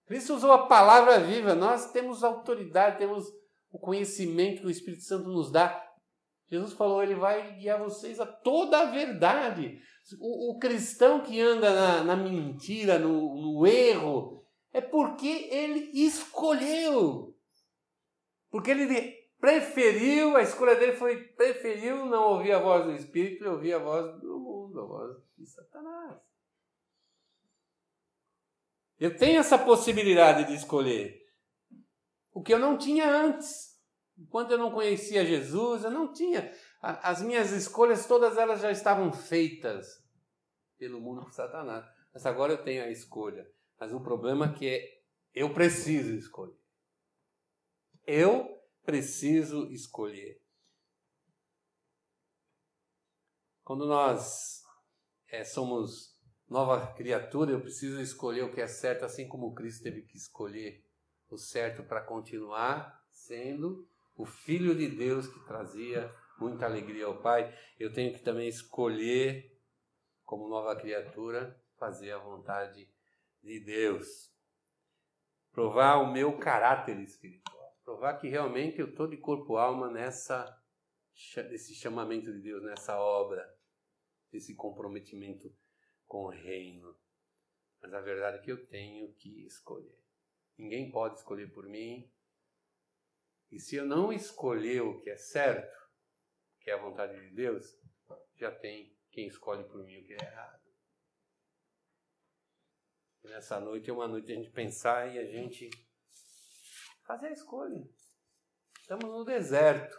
Cristo 0.06 0.36
usou 0.36 0.52
a 0.52 0.68
palavra 0.68 1.20
viva, 1.22 1.56
nós 1.56 1.94
temos 1.94 2.26
autoridade, 2.26 2.98
temos 2.98 3.26
o 3.72 3.80
conhecimento 3.80 4.62
que 4.62 4.68
o 4.68 4.72
Espírito 4.72 5.04
Santo 5.04 5.30
nos 5.30 5.50
dá. 5.50 5.82
Jesus 6.50 6.74
falou, 6.74 7.02
ele 7.02 7.16
vai 7.16 7.56
guiar 7.56 7.80
vocês 7.80 8.20
a 8.20 8.26
toda 8.26 8.80
a 8.80 8.92
verdade. 8.92 9.80
O, 10.20 10.56
o 10.56 10.60
cristão 10.60 11.22
que 11.22 11.40
anda 11.40 11.74
na, 11.74 12.04
na 12.04 12.16
mentira, 12.18 13.00
no, 13.00 13.36
no 13.36 13.66
erro, 13.66 14.44
é 14.74 14.82
porque 14.82 15.48
ele 15.52 15.92
escolheu. 15.94 17.34
Porque 18.50 18.72
ele 18.72 19.16
preferiu, 19.40 20.36
a 20.36 20.42
escolha 20.42 20.76
dele 20.76 20.94
foi, 20.94 21.24
preferiu 21.30 22.06
não 22.08 22.34
ouvir 22.34 22.52
a 22.52 22.60
voz 22.60 22.84
do 22.84 22.92
Espírito 22.92 23.46
e 23.46 23.48
ouvir 23.48 23.74
a 23.74 23.80
voz 23.80 24.20
do 24.20 24.38
mundo, 24.38 24.82
a 24.82 24.86
voz 24.86 25.16
de 25.38 25.46
Satanás. 25.46 26.29
Eu 29.00 29.16
tenho 29.16 29.40
essa 29.40 29.58
possibilidade 29.58 30.46
de 30.46 30.56
escolher. 30.56 31.26
O 32.34 32.44
que 32.44 32.54
eu 32.54 32.60
não 32.60 32.78
tinha 32.78 33.10
antes. 33.10 33.80
Enquanto 34.18 34.52
eu 34.52 34.58
não 34.58 34.72
conhecia 34.72 35.26
Jesus, 35.26 35.86
eu 35.86 35.92
não 35.92 36.12
tinha. 36.12 36.52
As 36.82 37.22
minhas 37.22 37.52
escolhas, 37.52 38.06
todas 38.06 38.38
elas 38.38 38.60
já 38.60 38.70
estavam 38.70 39.14
feitas 39.14 40.04
pelo 40.78 41.00
mundo 41.00 41.22
por 41.22 41.32
Satanás. 41.32 41.86
Mas 42.14 42.26
agora 42.26 42.54
eu 42.54 42.64
tenho 42.64 42.84
a 42.84 42.90
escolha. 42.90 43.50
Mas 43.80 43.94
o 43.94 44.02
problema 44.02 44.48
é 44.48 44.54
que 44.54 45.02
eu 45.34 45.54
preciso 45.54 46.14
escolher. 46.16 46.60
Eu 48.06 48.60
preciso 48.84 49.72
escolher. 49.72 50.42
Quando 53.64 53.86
nós 53.86 54.64
é, 55.28 55.46
somos 55.46 56.09
nova 56.50 56.94
criatura, 56.94 57.52
eu 57.52 57.62
preciso 57.62 58.02
escolher 58.02 58.44
o 58.44 58.52
que 58.52 58.62
é 58.62 58.68
certo, 58.68 59.06
assim 59.06 59.28
como 59.28 59.54
Cristo 59.54 59.84
teve 59.84 60.02
que 60.02 60.18
escolher 60.18 60.84
o 61.30 61.38
certo 61.38 61.84
para 61.84 62.02
continuar 62.02 63.06
sendo 63.12 63.88
o 64.16 64.26
Filho 64.26 64.76
de 64.76 64.88
Deus 64.88 65.28
que 65.28 65.40
trazia 65.46 66.14
muita 66.40 66.66
alegria 66.66 67.06
ao 67.06 67.22
Pai. 67.22 67.56
Eu 67.80 67.94
tenho 67.94 68.14
que 68.14 68.20
também 68.20 68.48
escolher, 68.48 69.58
como 70.26 70.50
nova 70.50 70.76
criatura, 70.76 71.62
fazer 71.78 72.12
a 72.12 72.18
vontade 72.18 72.90
de 73.44 73.60
Deus. 73.60 74.34
Provar 75.52 75.98
o 75.98 76.12
meu 76.12 76.38
caráter 76.38 77.00
espiritual 77.00 77.60
provar 77.90 78.20
que 78.20 78.28
realmente 78.28 78.80
eu 78.80 78.90
estou 78.90 79.08
de 79.08 79.18
corpo 79.18 79.56
e 79.56 79.60
alma 79.60 79.90
nessa 79.90 80.56
desse 81.50 81.74
chamamento 81.74 82.32
de 82.32 82.40
Deus, 82.40 82.64
nessa 82.64 82.98
obra, 82.98 83.44
desse 84.32 84.56
comprometimento 84.56 85.52
com 86.10 86.26
o 86.26 86.30
reino. 86.30 86.94
Mas 87.82 87.94
a 87.94 88.02
verdade 88.02 88.40
é 88.40 88.42
que 88.42 88.52
eu 88.52 88.68
tenho 88.68 89.14
que 89.14 89.46
escolher. 89.46 89.98
Ninguém 90.58 90.92
pode 90.92 91.20
escolher 91.20 91.54
por 91.54 91.66
mim. 91.66 92.12
E 93.50 93.60
se 93.60 93.78
eu 93.78 93.86
não 93.86 94.12
escolher 94.12 94.82
o 94.82 95.00
que 95.00 95.10
é 95.10 95.16
certo, 95.16 95.78
que 96.60 96.70
é 96.70 96.74
a 96.74 96.82
vontade 96.82 97.18
de 97.18 97.34
Deus, 97.34 97.80
já 98.36 98.52
tem 98.52 98.94
quem 99.12 99.28
escolhe 99.28 99.64
por 99.64 99.84
mim 99.86 100.02
o 100.02 100.06
que 100.06 100.14
é 100.14 100.18
errado. 100.22 100.60
E 103.24 103.28
nessa 103.30 103.60
noite 103.60 103.90
é 103.90 103.94
uma 103.94 104.08
noite 104.08 104.28
de 104.28 104.34
a 104.34 104.36
gente 104.36 104.52
pensar 104.52 105.14
e 105.14 105.20
a 105.20 105.26
gente 105.26 105.70
fazer 107.06 107.28
a 107.28 107.32
escolha. 107.32 107.88
Estamos 108.82 109.06
no 109.06 109.24
deserto. 109.24 109.98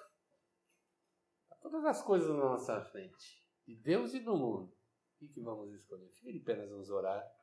Todas 1.60 1.84
as 1.84 2.02
coisas 2.02 2.30
na 2.30 2.36
nossa 2.36 2.82
frente, 2.86 3.46
de 3.66 3.76
Deus 3.76 4.14
e 4.14 4.20
do 4.20 4.36
mundo. 4.36 4.79
O 5.22 5.28
que 5.28 5.40
vamos 5.40 5.70
escolher? 5.72 6.08
Fique 6.10 6.32
de 6.32 6.40
pé, 6.40 6.66
vamos 6.66 6.90
orar. 6.90 7.39